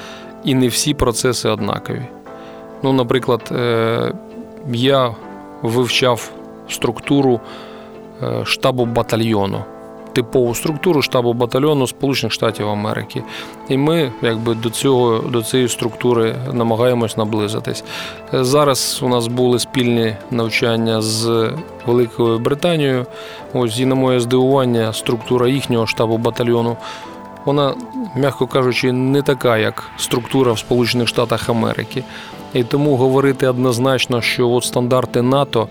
і 0.45 0.55
не 0.55 0.69
всі 0.69 0.95
процеси 0.95 1.49
однакові. 1.49 2.03
Ну, 2.83 2.93
Наприклад, 2.93 3.53
е, 3.53 4.15
я 4.73 5.15
вивчав 5.63 6.31
структуру 6.69 7.41
штабу 8.45 8.87
батальйону 8.87 9.65
типову 10.19 10.55
структуру 10.55 11.03
штабу 11.03 11.33
батальйону 11.33 11.87
Сполучених 11.87 12.33
Штатів 12.33 12.69
Америки. 12.69 13.23
І 13.69 13.77
ми 13.77 14.13
якби 14.23 14.55
до 14.55 14.71
цього 14.71 15.19
до 15.19 15.43
цієї 15.43 15.69
структури 15.69 16.37
намагаємось 16.53 17.17
наблизитись. 17.17 17.85
Зараз 18.33 19.01
у 19.03 19.09
нас 19.09 19.27
були 19.27 19.59
спільні 19.59 20.17
навчання 20.31 21.03
з 21.03 21.51
Великою 21.87 22.39
Британією. 22.39 23.07
Ось 23.55 23.81
і 23.81 23.87
на 23.87 23.95
моє 23.95 24.21
здивування, 24.21 24.93
структура 24.93 25.49
їхнього 25.49 25.87
штабу 25.87 26.19
батальйону. 26.19 26.77
Вона, 27.45 27.75
м'яко 28.17 28.47
кажучи, 28.47 28.93
не 28.93 29.23
така, 29.23 29.59
як 29.59 29.85
структура 29.97 30.53
в 30.53 30.59
Сполучених 30.59 31.09
Штатах 31.09 31.49
Америки. 31.49 32.05
І 32.55 32.65
тому 32.65 32.97
говорити 32.97 33.49
однозначно, 33.49 34.21
що 34.21 34.51
от 34.51 34.65
стандарти 34.65 35.23
НАТО 35.23 35.69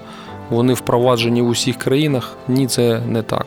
вони 0.50 0.74
впроваджені 0.74 1.42
в 1.42 1.48
усіх 1.48 1.78
країнах, 1.78 2.38
ні, 2.48 2.68
це 2.68 3.02
не 3.08 3.22
так. 3.22 3.46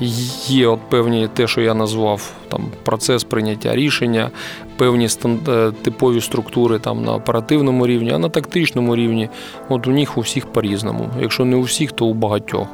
Є 0.00 0.66
от 0.66 0.80
певні 0.88 1.28
те, 1.28 1.46
що 1.46 1.60
я 1.60 1.74
назвав, 1.74 2.32
там 2.48 2.64
процес 2.82 3.24
прийняття 3.24 3.76
рішення, 3.76 4.30
певні 4.76 5.08
е, 5.48 5.72
типові 5.82 6.20
структури 6.20 6.78
там 6.78 7.04
на 7.04 7.14
оперативному 7.14 7.86
рівні, 7.86 8.10
а 8.10 8.18
на 8.18 8.28
тактичному 8.28 8.96
рівні, 8.96 9.28
от 9.68 9.86
у 9.86 9.90
них 9.90 10.18
у 10.18 10.20
всіх 10.20 10.46
по-різному. 10.46 11.10
Якщо 11.20 11.44
не 11.44 11.56
у 11.56 11.60
всіх, 11.60 11.92
то 11.92 12.06
у 12.06 12.14
багатьох. 12.14 12.68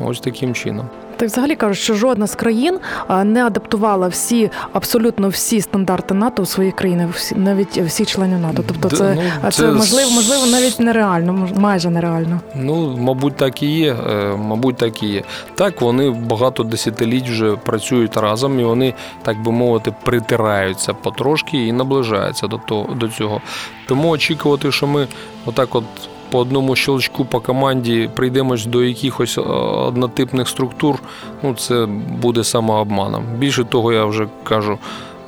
Ось 0.00 0.20
таким 0.20 0.54
чином. 0.54 0.88
Так 1.22 1.30
взагалі 1.30 1.56
кажуть, 1.56 1.78
що 1.78 1.94
жодна 1.94 2.26
з 2.26 2.34
країн 2.34 2.78
не 3.24 3.46
адаптувала 3.46 4.08
всі 4.08 4.50
абсолютно 4.72 5.28
всі 5.28 5.60
стандарти 5.60 6.14
НАТО 6.14 6.42
у 6.42 6.46
своїй 6.46 6.72
країни, 6.72 7.08
всі 7.14 7.34
навіть 7.34 7.78
всі 7.78 8.04
члени 8.04 8.38
НАТО. 8.38 8.64
Тобто, 8.66 8.96
це 8.96 9.16
ну, 9.16 9.50
це, 9.50 9.50
це 9.50 9.72
можливо, 9.72 10.10
можливо, 10.10 10.46
навіть 10.46 10.80
нереально, 10.80 11.48
майже 11.56 11.90
нереально. 11.90 12.40
Ну, 12.54 12.96
мабуть, 12.96 13.36
так 13.36 13.62
і 13.62 13.66
є. 13.66 13.92
Е, 13.92 14.36
мабуть, 14.36 14.76
так 14.76 15.02
і 15.02 15.06
є. 15.06 15.22
Так 15.54 15.80
вони 15.80 16.10
багато 16.10 16.62
десятиліть 16.62 17.28
вже 17.28 17.56
працюють 17.56 18.16
разом, 18.16 18.60
і 18.60 18.64
вони, 18.64 18.94
так 19.22 19.42
би 19.42 19.52
мовити, 19.52 19.94
притираються 20.02 20.94
потрошки 20.94 21.66
і 21.66 21.72
наближаються 21.72 22.46
до 22.46 22.58
того 22.58 22.94
до 22.94 23.08
цього. 23.08 23.40
Тому 23.86 24.10
очікувати, 24.10 24.72
що 24.72 24.86
ми 24.86 25.06
отак, 25.46 25.74
от 25.74 25.84
по 26.32 26.38
одному 26.38 26.76
щелчку 26.76 27.24
по 27.24 27.40
команді 27.40 28.10
прийдемось 28.14 28.66
до 28.66 28.84
якихось 28.84 29.38
е, 29.38 29.40
однотипних 29.40 30.48
структур, 30.48 30.98
ну 31.42 31.54
це 31.54 31.86
буде 32.20 32.44
самообманом. 32.44 33.24
Більше 33.38 33.64
того, 33.64 33.92
я 33.92 34.04
вже 34.04 34.28
кажу, 34.44 34.78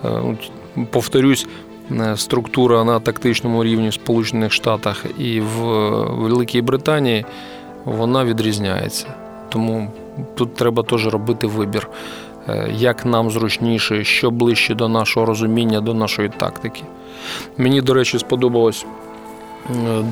е, 0.05 0.37
повторюсь. 0.91 1.47
Е, 1.91 2.17
структура 2.17 2.85
на 2.85 3.01
тактичному 3.01 3.65
рівні 3.65 3.89
в 3.89 3.95
Сполучених 3.95 4.53
Штатах 4.53 5.05
і 5.19 5.41
в 5.41 5.61
Великій 6.15 6.63
Британії 6.63 7.25
вона 7.85 8.25
відрізняється. 8.25 9.07
Тому 9.49 9.91
тут 10.35 10.55
треба 10.55 10.83
теж 10.83 11.07
робити 11.07 11.47
вибір, 11.47 11.89
як 12.73 13.07
нам 13.07 13.31
зручніше, 13.31 14.05
що 14.05 14.31
ближче 14.31 14.75
до 14.75 14.89
нашого 14.89 15.27
розуміння, 15.27 15.81
до 15.81 15.95
нашої 15.95 16.29
тактики. 16.29 16.83
Мені, 17.59 17.81
до 17.81 17.95
речі, 17.95 18.19
сподобалась 18.19 18.87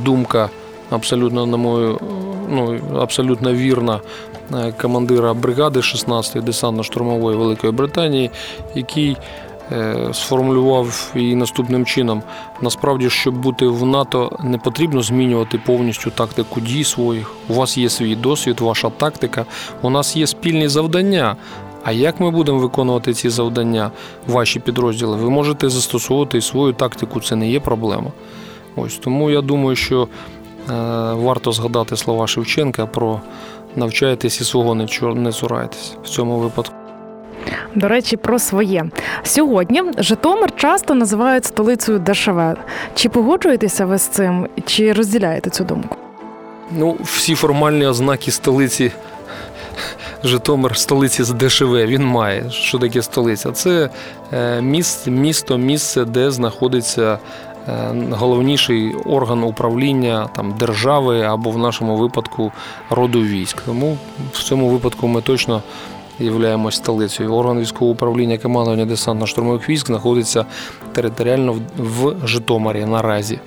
думка 0.04 0.50
абсолютно 0.92 1.46
на 1.46 1.56
мою, 1.56 2.00
ну 2.48 2.80
абсолютно 2.98 3.52
вірна 3.52 4.00
е, 4.54 4.72
командира 4.80 5.34
бригади 5.34 5.80
16-ї 5.80 6.42
десантно-штурмової 6.42 7.36
Великої 7.36 7.72
Британії, 7.72 8.30
який 8.74 9.16
е, 9.72 10.08
сформулював 10.12 11.12
її 11.14 11.34
наступним 11.34 11.86
чином: 11.86 12.22
насправді, 12.60 13.10
щоб 13.10 13.34
бути 13.34 13.66
в 13.66 13.86
НАТО, 13.86 14.38
не 14.44 14.58
потрібно 14.58 15.02
змінювати 15.02 15.60
повністю 15.66 16.10
тактику 16.10 16.60
дій 16.60 16.84
своїх. 16.84 17.30
У 17.48 17.54
вас 17.54 17.78
є 17.78 17.88
свій 17.88 18.16
досвід, 18.16 18.60
ваша 18.60 18.90
тактика. 18.90 19.44
У 19.82 19.90
нас 19.90 20.16
є 20.16 20.26
спільні 20.26 20.68
завдання. 20.68 21.36
А 21.84 21.92
як 21.92 22.20
ми 22.20 22.30
будемо 22.30 22.58
виконувати 22.58 23.14
ці 23.14 23.28
завдання, 23.28 23.90
ваші 24.26 24.60
підрозділи? 24.60 25.16
Ви 25.16 25.30
можете 25.30 25.68
застосовувати 25.68 26.40
свою 26.40 26.72
тактику, 26.72 27.20
це 27.20 27.36
не 27.36 27.50
є 27.50 27.60
проблема. 27.60 28.10
Ось 28.76 28.96
тому 28.96 29.30
я 29.30 29.40
думаю, 29.40 29.76
що 29.76 30.08
варто 31.12 31.52
згадати 31.52 31.96
слова 31.96 32.26
Шевченка 32.26 32.86
про 32.86 33.20
навчайтесь 33.76 34.40
і 34.40 34.44
свого 34.44 34.74
не 35.14 35.32
цурайтесь 35.32 35.96
в 36.04 36.08
цьому 36.08 36.38
випадку. 36.38 36.74
До 37.74 37.88
речі, 37.88 38.16
про 38.16 38.38
своє 38.38 38.84
сьогодні 39.22 39.82
Житомир 39.98 40.56
часто 40.56 40.94
називають 40.94 41.44
столицею 41.44 41.98
ДШВ. 41.98 42.40
Чи 42.94 43.08
погоджуєтеся 43.08 43.86
ви 43.86 43.98
з 43.98 44.02
цим, 44.02 44.48
чи 44.66 44.92
розділяєте 44.92 45.50
цю 45.50 45.64
думку? 45.64 45.96
Ну, 46.70 46.96
всі 47.02 47.34
формальні 47.34 47.86
ознаки 47.86 48.30
столиці. 48.30 48.92
Житомир 50.24 50.76
столиці 50.76 51.24
з 51.24 51.32
ДШВ, 51.32 51.72
він 51.72 52.04
має. 52.04 52.50
Що 52.50 52.78
таке 52.78 53.02
столиця? 53.02 53.52
Це 53.52 53.90
е, 54.32 54.62
місто, 55.06 55.58
місце, 55.58 56.04
де 56.04 56.30
знаходиться 56.30 57.02
Е, 57.12 57.18
головніший 58.10 58.94
орган 58.94 59.42
управління 59.42 60.28
там 60.36 60.54
держави 60.58 61.22
або 61.22 61.50
в 61.50 61.58
нашому 61.58 61.96
випадку 61.96 62.52
роду 62.90 63.22
військ. 63.22 63.62
Тому 63.66 63.96
в 64.32 64.42
цьому 64.42 64.68
випадку 64.68 65.08
ми 65.08 65.22
точно 65.22 65.62
являємось 66.18 66.74
столицею. 66.74 67.34
Орган 67.34 67.60
військового 67.60 67.92
управління 67.92 68.38
командування 68.38 68.86
десантно-штурмових 68.86 69.68
військ 69.68 69.86
знаходиться 69.86 70.44
територіально 70.92 71.56
в 71.78 72.26
Житомирі 72.26 72.84
наразі. 72.84 73.38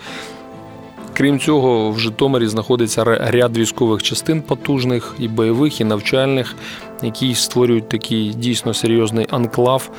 Крім 1.14 1.40
цього, 1.40 1.92
в 1.92 2.00
Житомирі 2.00 2.48
знаходиться 2.48 3.04
ряд 3.04 3.58
військових 3.58 4.04
частин 4.04 4.42
потужних, 4.42 5.16
і 5.20 5.28
бойових, 5.28 5.82
і 5.82 5.84
навчальних, 5.84 6.56
які 7.04 7.36
створюють 7.36 7.90
такий 7.90 8.30
дійсно 8.30 8.74
серйозний 8.74 9.28
анклав. 9.30 9.90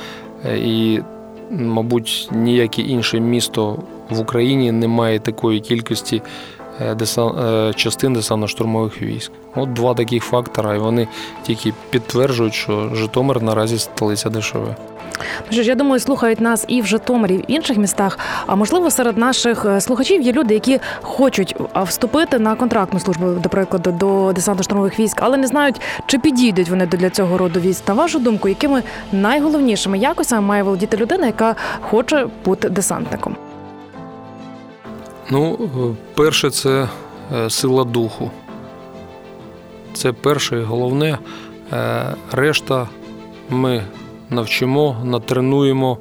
Е, 0.45 0.59
і, 0.59 1.03
мабуть, 1.51 2.29
ніяке 2.33 2.83
інше 2.83 3.21
місто 3.21 3.79
в 4.11 4.21
Україні 4.21 4.73
не 4.73 4.89
має 4.89 5.19
такої 5.19 5.61
кількості 5.61 6.23
частин 7.75 8.17
десантно-штурмових 8.17 9.03
військ. 9.03 9.33
От 9.55 9.73
два 9.73 9.95
таких 9.95 10.25
фактора, 10.25 10.75
і 10.75 10.79
вони 10.79 11.09
тільки 11.43 11.73
підтверджують, 11.91 12.55
що 12.55 12.91
Житомир 12.95 13.43
наразі 13.43 13.79
столиця 13.79 14.31
ДШВ. 14.31 14.59
Ну 15.53 15.63
я 15.63 15.75
думаю, 15.75 16.01
слухають 16.01 16.41
нас 16.41 16.65
і 16.69 16.83
в 16.83 16.87
Житомирі, 16.87 17.35
і 17.35 17.39
в 17.39 17.51
інших 17.51 17.77
містах. 17.77 18.19
А 18.47 18.55
можливо, 18.55 18.91
серед 18.91 19.19
наших 19.19 19.65
е, 19.65 19.81
слухачів 19.81 20.23
є 20.23 20.33
люди, 20.33 20.55
які 20.55 20.81
хочуть 21.03 21.57
вступити 21.75 22.39
на 22.39 22.55
контрактну 22.55 23.01
службу, 23.01 23.27
до 23.27 23.49
прикладу, 23.49 23.93
до 23.93 24.29
десантно-штурмових 24.31 25.01
військ, 25.01 25.19
але 25.21 25.37
не 25.37 25.47
знають, 25.47 25.81
чи 26.07 26.19
підійдуть 26.19 26.69
вони 26.69 26.87
для 26.87 27.11
цього 27.11 27.39
роду 27.39 27.61
військ. 27.61 27.89
На 27.89 27.95
вашу 27.95 28.19
думку, 28.19 28.49
якими 28.49 28.83
найголовнішими 29.13 29.99
якостями 29.99 30.47
має 30.47 30.63
володіти 30.63 30.97
людина, 30.97 31.27
яка 31.27 31.55
хоче 31.81 32.27
бути 32.45 32.69
десантником? 32.69 33.37
Ну, 35.31 35.59
перше, 36.15 36.51
це 36.51 36.89
е, 37.37 37.51
сила 37.51 37.85
духу. 37.85 38.31
Це 39.93 40.13
перше 40.13 40.61
і 40.61 40.63
головне. 40.63 41.19
Е, 41.73 42.15
решта 42.33 42.89
ми 43.51 43.83
навчимо, 44.31 44.97
натренуємо, 45.05 45.99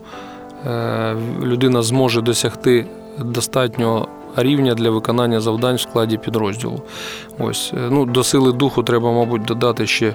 е, 0.65 1.15
людина 1.43 1.81
зможе 1.81 2.21
досягти 2.21 2.85
достатнього 3.19 4.07
рівня 4.35 4.73
для 4.73 4.89
виконання 4.89 5.41
завдань 5.41 5.75
в 5.75 5.81
складі 5.81 6.17
підрозділу. 6.17 6.81
Ось 7.39 7.73
ну 7.89 8.05
до 8.05 8.23
сили 8.23 8.51
духу 8.51 8.83
треба, 8.83 9.11
мабуть, 9.11 9.45
додати 9.45 9.87
ще 9.87 10.13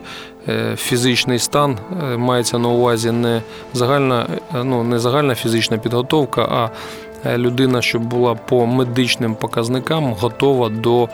фізичний 0.76 1.38
стан. 1.38 1.78
Мається 2.16 2.58
на 2.58 2.68
увазі 2.68 3.10
не 3.10 3.42
загальна, 3.72 4.26
ну 4.64 4.84
не 4.84 4.98
загальна 4.98 5.34
фізична 5.34 5.78
підготовка, 5.78 6.42
а 6.42 6.70
людина, 7.26 7.82
щоб 7.82 8.02
була 8.02 8.34
по 8.34 8.66
медичним 8.66 9.34
показникам 9.34 10.12
готова 10.12 10.68
до 10.68 11.08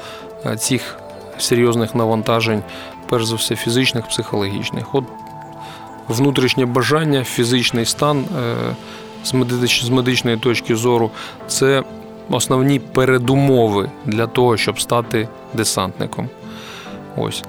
цих 0.58 0.98
серйозних 1.38 1.94
навантажень, 1.94 2.62
перш 3.08 3.24
за 3.24 3.36
все, 3.36 3.56
фізичних, 3.56 4.08
психологічних. 4.08 4.94
От 4.94 5.04
внутрішнє 6.08 6.66
бажання, 6.66 7.24
фізичний 7.24 7.84
стан 7.84 8.24
з 9.82 9.90
медичної 9.90 10.36
точки 10.36 10.76
зору 10.76 11.10
це 11.46 11.82
основні 12.30 12.78
передумови 12.78 13.90
для 14.04 14.26
того, 14.26 14.56
щоб 14.56 14.80
стати 14.80 15.28
десантником. 15.54 16.28
Ось. 17.16 17.44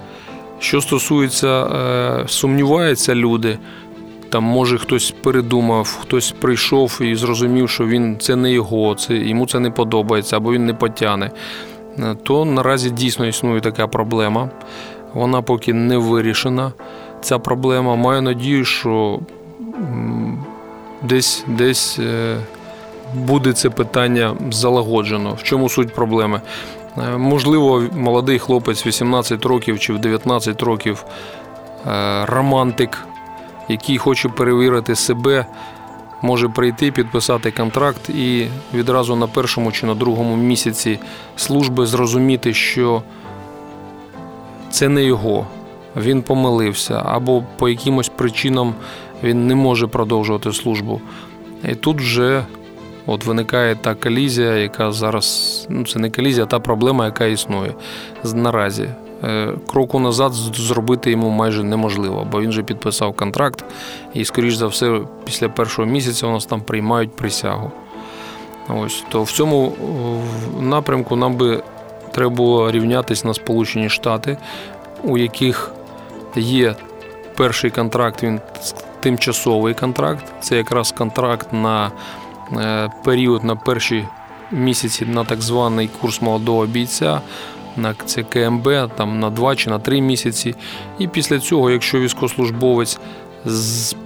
Що 0.59 0.81
стосується, 0.81 1.63
е, 1.65 2.27
сумніваються 2.27 3.15
люди, 3.15 3.57
там, 4.29 4.43
може, 4.43 4.77
хтось 4.77 5.13
передумав, 5.23 5.97
хтось 6.01 6.31
прийшов 6.31 6.99
і 7.01 7.15
зрозумів, 7.15 7.69
що 7.69 7.85
він 7.85 8.17
це 8.19 8.35
не 8.35 8.51
його, 8.51 8.95
це, 8.95 9.15
йому 9.15 9.47
це 9.47 9.59
не 9.59 9.71
подобається 9.71 10.37
або 10.37 10.53
він 10.53 10.65
не 10.65 10.73
потягне, 10.73 11.31
е, 11.99 12.15
то 12.23 12.45
наразі 12.45 12.89
дійсно 12.89 13.25
існує 13.25 13.61
така 13.61 13.87
проблема. 13.87 14.49
Вона 15.13 15.41
поки 15.41 15.73
не 15.73 15.97
вирішена. 15.97 16.71
Ця 17.21 17.39
проблема. 17.39 17.95
Маю 17.95 18.21
надію, 18.21 18.65
що 18.65 19.19
десь 21.01 21.43
десь 21.47 21.99
е, 21.99 22.37
буде 23.13 23.53
це 23.53 23.69
питання 23.69 24.35
залагоджено. 24.51 25.33
В 25.33 25.43
чому 25.43 25.69
суть 25.69 25.93
проблеми? 25.93 26.41
Е, 26.97 27.17
можливо, 27.17 27.83
молодий 27.95 28.39
хлопець 28.39 28.85
18 28.85 29.45
років 29.45 29.79
чи 29.79 29.93
в 29.93 29.99
19 29.99 30.63
років 30.63 31.05
романтик, 32.25 33.07
який 33.69 33.97
хоче 33.97 34.29
перевірити 34.29 34.95
себе, 34.95 35.45
може 36.21 36.49
прийти, 36.49 36.91
підписати 36.91 37.51
контракт 37.51 38.09
і 38.09 38.47
відразу 38.73 39.15
на 39.15 39.27
першому 39.27 39.71
чи 39.71 39.85
на 39.85 39.95
другому 39.95 40.35
місяці 40.35 40.99
служби 41.35 41.85
зрозуміти, 41.85 42.53
що 42.53 43.03
це 44.69 44.89
не 44.89 45.03
його, 45.03 45.47
він 45.95 46.21
помилився, 46.21 47.03
або 47.05 47.43
по 47.57 47.69
якимось 47.69 48.09
причинам 48.09 48.75
він 49.23 49.47
не 49.47 49.55
може 49.55 49.87
продовжувати 49.87 50.53
службу. 50.53 51.01
І 51.69 51.75
тут 51.75 51.97
вже 51.97 52.43
От 53.07 53.25
виникає 53.25 53.75
та 53.75 53.95
колізія, 53.95 54.53
яка 54.53 54.91
зараз 54.91 55.67
ну 55.69 55.85
це 55.85 55.99
не 55.99 56.09
колізія, 56.09 56.43
а 56.43 56.47
та 56.47 56.59
проблема, 56.59 57.05
яка 57.05 57.25
існує 57.25 57.73
наразі. 58.23 58.89
Е, 59.23 59.53
кроку 59.67 59.99
назад 59.99 60.33
зробити 60.33 61.11
йому 61.11 61.29
майже 61.29 61.63
неможливо, 61.63 62.27
бо 62.31 62.41
він 62.41 62.51
же 62.51 62.63
підписав 62.63 63.13
контракт, 63.13 63.65
і, 64.13 64.25
скоріш 64.25 64.55
за 64.55 64.67
все, 64.67 64.99
після 65.25 65.49
першого 65.49 65.87
місяця 65.87 66.27
у 66.27 66.31
нас 66.31 66.45
там 66.45 66.61
приймають 66.61 67.15
присягу. 67.15 67.71
Ось 68.69 69.03
то 69.09 69.23
в 69.23 69.31
цьому 69.31 69.73
напрямку 70.61 71.15
нам 71.15 71.35
би 71.35 71.63
треба 72.11 72.29
було 72.29 72.71
рівнятися 72.71 73.27
на 73.27 73.33
Сполучені 73.33 73.89
Штати, 73.89 74.37
у 75.03 75.17
яких 75.17 75.71
є 76.35 76.75
перший 77.35 77.71
контракт, 77.71 78.23
він 78.23 78.39
тимчасовий 78.99 79.73
контракт. 79.73 80.25
Це 80.41 80.57
якраз 80.57 80.91
контракт 80.91 81.53
на 81.53 81.91
Е, 82.53 82.89
період 83.03 83.43
на 83.43 83.55
перші 83.55 84.05
місяці 84.51 85.05
на 85.05 85.23
так 85.23 85.41
званий 85.41 85.89
курс 86.01 86.21
молодого 86.21 86.65
бійця. 86.65 87.21
На 87.77 87.93
це 88.05 88.23
КМБ 88.23 88.69
там 88.95 89.19
на 89.19 89.29
2 89.29 89.55
чи 89.55 89.69
на 89.69 89.79
3 89.79 90.01
місяці. 90.01 90.55
І 90.99 91.07
після 91.07 91.39
цього, 91.39 91.71
якщо 91.71 91.99
військовослужбовець 91.99 92.99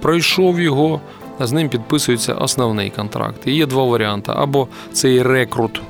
пройшов 0.00 0.60
його, 0.60 1.00
з 1.40 1.52
ним 1.52 1.68
підписується 1.68 2.34
основний 2.34 2.90
контракт. 2.90 3.46
І 3.46 3.52
є 3.52 3.66
два 3.66 3.84
варіанти: 3.84 4.32
або 4.34 4.68
цей 4.92 5.22
рекрут 5.22 5.82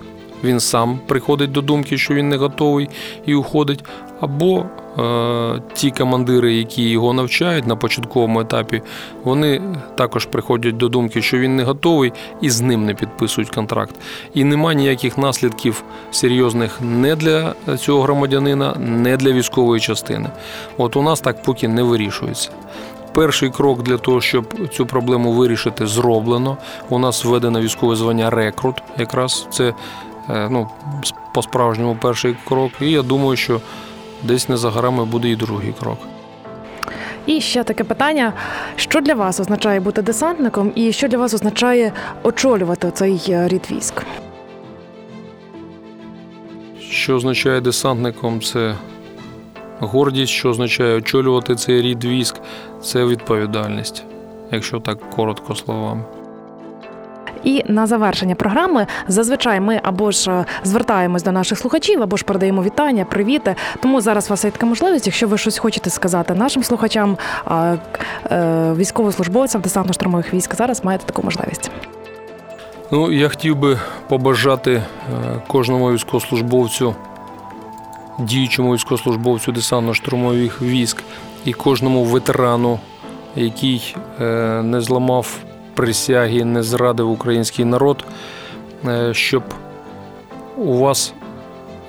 він 0.45 0.61
сам 0.61 1.01
приходить 1.07 1.53
до 1.53 1.61
думки, 1.61 1.99
що 1.99 2.15
він 2.15 2.29
не 2.29 2.37
готовий 2.37 2.89
і 3.27 3.35
уходить, 3.35 3.85
або 4.21 4.67
Е, 4.99 5.61
ті 5.73 5.91
командири, 5.91 6.55
які 6.55 6.89
його 6.91 7.13
навчають 7.13 7.67
на 7.67 7.77
початковому 7.77 8.41
етапі, 8.41 8.83
вони 9.25 9.63
також 9.95 10.27
приходять 10.27 10.77
до 10.77 10.89
думки, 10.89 11.23
що 11.23 11.39
він 11.39 11.57
не 11.57 11.65
готовий 11.65 12.13
і 12.41 12.51
з 12.51 12.61
ним 12.61 12.85
не 12.85 12.95
підписують 12.95 13.51
контракт. 13.51 13.95
І 14.35 14.45
нема 14.45 14.75
ніяких 14.75 15.19
наслідків 15.19 15.85
серйозних 16.11 16.81
не 16.81 17.17
для 17.17 17.55
цього 17.79 18.03
громадянина, 18.03 18.75
не 18.79 19.17
для 19.17 19.33
військової 19.33 19.81
частини. 19.81 20.31
От 20.79 20.97
у 20.97 21.03
нас 21.03 21.21
так 21.21 21.43
поки 21.43 21.69
не 21.69 21.83
вирішується. 21.83 22.51
Перший 23.15 23.51
крок 23.51 23.83
для 23.83 23.97
того, 23.97 24.21
щоб 24.21 24.69
цю 24.69 24.87
проблему 24.87 25.33
вирішити, 25.33 25.87
зроблено. 25.87 26.57
У 26.89 26.99
нас 26.99 27.25
введено 27.25 27.61
військове 27.61 27.97
звання 27.97 28.31
рекрут. 28.31 28.83
Якраз 28.99 29.47
це 29.51 29.75
ну, 30.29 30.69
по 31.35 31.43
справжньому 31.43 31.97
перший 32.03 32.37
крок. 32.45 32.73
І 32.81 32.91
я 32.91 33.03
думаю, 33.03 33.37
що 33.37 33.61
десь 34.23 34.49
не 34.49 34.57
за 34.57 34.71
горами 34.71 35.05
буде 35.05 35.29
і 35.29 35.37
другий 35.37 35.75
крок. 35.81 35.99
І 37.27 37.41
ще 37.41 37.65
таке 37.65 37.85
питання: 37.85 38.33
що 38.77 39.01
для 39.01 39.15
вас 39.15 39.41
означає 39.41 39.81
бути 39.81 40.03
десантником, 40.03 40.73
і 40.75 40.93
що 40.93 41.09
для 41.09 41.19
вас 41.19 41.35
означає 41.35 41.93
очолювати 42.23 42.91
цей 42.91 43.23
е, 43.29 43.49
рід 43.49 43.69
військ? 43.71 44.03
Що 46.91 47.17
означає 47.17 47.61
десантником? 47.61 48.41
Це 48.41 48.75
гордість, 49.81 50.33
що 50.33 50.49
означає 50.49 50.97
очолювати 50.97 51.55
цей 51.55 51.83
рід 51.83 52.05
військ, 52.05 52.37
це 52.83 53.05
відповідальність, 53.05 54.05
якщо 54.51 54.81
так 54.81 55.11
коротко 55.11 55.55
словами. 55.55 56.05
І 57.45 57.65
на 57.69 57.87
завершення 57.87 58.35
програми 58.35 58.87
зазвичай 59.09 59.61
ми 59.61 59.81
або 59.83 60.11
ж 60.11 60.31
е, 60.31 60.45
звертаємось 60.65 61.23
до 61.23 61.33
наших 61.33 61.59
слухачів, 61.59 62.03
або 62.03 62.17
ж 62.17 62.25
передаємо 62.25 62.63
вітання, 62.63 63.05
привіти. 63.05 63.55
Тому 63.81 64.01
зараз 64.01 64.27
у 64.27 64.31
вас 64.31 64.45
є 64.45 64.51
така 64.51 64.67
можливість, 64.67 65.07
якщо 65.07 65.29
ви 65.29 65.39
щось 65.39 65.59
хочете 65.59 65.91
сказати 65.91 66.35
нашим 66.35 66.63
слухачам, 66.63 67.19
е, 67.51 67.79
військовослужбовцям 68.77 69.63
десантно-штурмових 69.63 70.35
військ, 70.35 70.55
зараз 70.55 70.85
маєте 70.85 71.05
таку 71.07 71.23
можливість. 71.23 71.71
Ну, 72.91 73.13
я 73.13 73.29
хотів 73.29 73.57
би 73.57 73.79
побажати 74.09 74.73
е, 74.73 74.83
кожному 75.47 75.93
військовослужбовцю, 75.93 76.95
діючому 78.19 78.75
військовослужбовцю 78.75 79.53
десантно-штурмових 79.53 80.63
військ 80.63 81.03
і 81.45 81.53
кожному 81.53 82.05
ветерану, 82.05 82.79
який 83.37 83.97
не 84.63 84.81
зламав 84.81 85.39
присяги 85.75 86.45
не 86.45 86.63
зрадив 86.63 87.11
український 87.11 87.65
народ, 87.65 88.05
е, 88.87 89.15
щоб 89.15 89.43
у 90.57 90.79
вас 90.79 91.15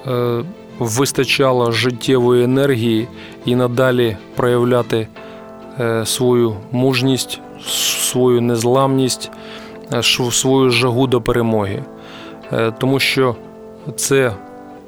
е, 0.07 0.43
вистачало 0.79 1.71
життєвої 1.71 2.43
енергії 2.43 3.07
і 3.45 3.55
надалі 3.55 4.17
проявляти 4.35 5.07
е, 5.79 6.05
свою 6.05 6.55
мужність, 6.71 7.39
свою 7.99 8.41
незламність, 8.41 9.31
свою 10.31 10.69
жагу 10.69 11.07
до 11.07 11.21
перемоги. 11.21 11.83
Тому 12.79 12.99
що 12.99 13.35
це 13.95 14.33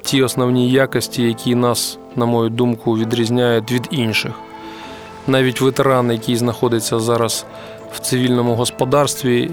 ті 0.02 0.22
основні 0.22 0.70
якості, 0.70 1.22
які 1.22 1.54
нас, 1.54 1.98
на 2.16 2.26
мою 2.26 2.50
думку, 2.50 2.96
відрізняють 2.96 3.72
від 3.72 3.88
інших. 3.90 4.32
Навіть 5.26 5.60
ветеран, 5.60 6.12
який 6.12 6.36
знаходиться 6.36 6.98
зараз 6.98 7.46
в 7.92 7.98
цивільному 7.98 8.54
господарстві. 8.54 9.50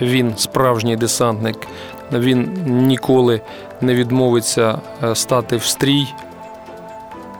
Він 0.00 0.32
справжній 0.36 0.96
десантник, 0.96 1.56
він 2.12 2.52
ніколи 2.66 3.40
не 3.80 3.94
відмовиться 3.94 4.78
е, 5.02 5.14
стати 5.14 5.56
в 5.56 5.64
стрій 5.64 6.06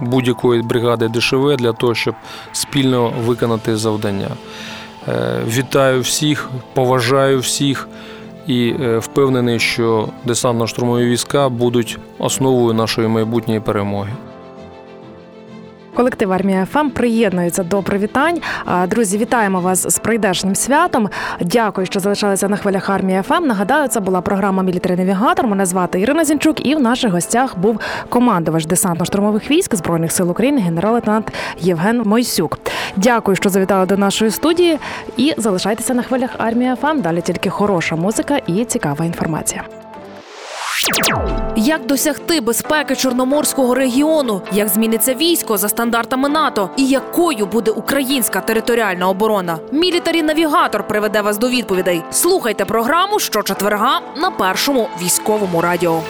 будь-якої 0.01 0.63
бригади 0.63 1.09
ДШВ 1.09 1.57
для 1.57 1.73
того, 1.73 1.95
щоб 1.95 2.15
спільно 2.53 3.13
виконати 3.25 3.77
завдання. 3.77 4.29
Е, 5.09 5.41
вітаю 5.49 6.01
всіх, 6.01 6.51
поважаю 6.75 7.39
всіх 7.39 7.89
і 8.47 8.75
е, 8.81 8.99
впевнений, 8.99 9.59
що 9.59 10.09
десантно-штурмові 10.27 11.05
війська 11.05 11.49
будуть 11.49 11.99
основою 12.19 12.75
нашої 12.75 13.09
майбутньої 13.09 13.61
перемоги. 13.61 14.13
Колектив 15.95 16.33
армія 16.33 16.67
ФМ 16.67 16.89
приєднується 16.91 17.63
до 17.63 17.83
привітань. 17.83 18.41
Друзі, 18.89 19.19
вітаємо 19.19 19.61
вас 19.61 19.87
з 19.95 19.99
прийдешнім 19.99 20.55
святом. 20.55 21.09
Дякую, 21.41 21.87
що 21.87 22.01
залишалися 22.01 22.49
на 22.49 22.57
хвилях 22.57 22.91
армії 22.91 23.23
ФМ. 23.23 23.47
Нагадаю, 23.47 23.89
це 23.89 24.01
була 24.01 24.21
програма 24.21 24.63
Мілітарі 24.63 24.97
Навігатор. 24.97 25.47
Мене 25.47 25.67
звати 25.67 26.01
Ірина 26.01 26.25
Зінчук, 26.25 26.67
і 26.67 26.75
в 26.75 26.81
наших 26.81 27.13
гостях 27.13 27.59
був 27.59 27.81
командувач 28.09 28.67
десантно-штурмових 28.67 29.51
військ 29.51 29.75
збройних 29.75 30.13
сил 30.13 30.31
України, 30.31 30.61
генерал-лейтенант 30.61 31.33
Євген 31.59 32.03
Мойсюк. 32.03 32.59
Дякую, 32.97 33.37
що 33.37 33.49
завітали 33.49 33.87
до 33.87 33.97
нашої 33.97 34.31
студії. 34.31 34.79
І 35.17 35.35
залишайтеся 35.37 35.95
на 35.95 36.03
хвилях 36.03 36.31
армії 36.39 36.75
ФМ. 36.81 37.01
Далі 37.01 37.21
тільки 37.21 37.51
хороша 37.51 37.97
музика 37.97 38.39
і 38.47 38.65
цікава 38.65 39.05
інформація. 39.05 39.63
Як 41.57 41.87
досягти 41.87 42.41
безпеки 42.41 42.97
чорноморського 42.97 43.75
регіону? 43.75 44.43
Як 44.53 44.69
зміниться 44.69 45.15
військо 45.15 45.57
за 45.57 45.69
стандартами 45.69 46.29
НАТО? 46.29 46.71
І 46.77 46.87
якою 46.87 47.47
буде 47.47 47.71
українська 47.71 48.41
територіальна 48.41 49.09
оборона? 49.09 49.59
Мілітарі 49.73 50.23
навігатор 50.23 50.89
приведе 50.89 51.21
вас 51.21 51.39
до 51.39 51.49
відповідей. 51.49 52.03
Слухайте 52.11 52.65
програму 52.65 53.19
щочетверга 53.19 54.01
на 54.17 54.31
першому 54.31 54.89
військовому 55.03 55.61
радіо. 55.61 56.01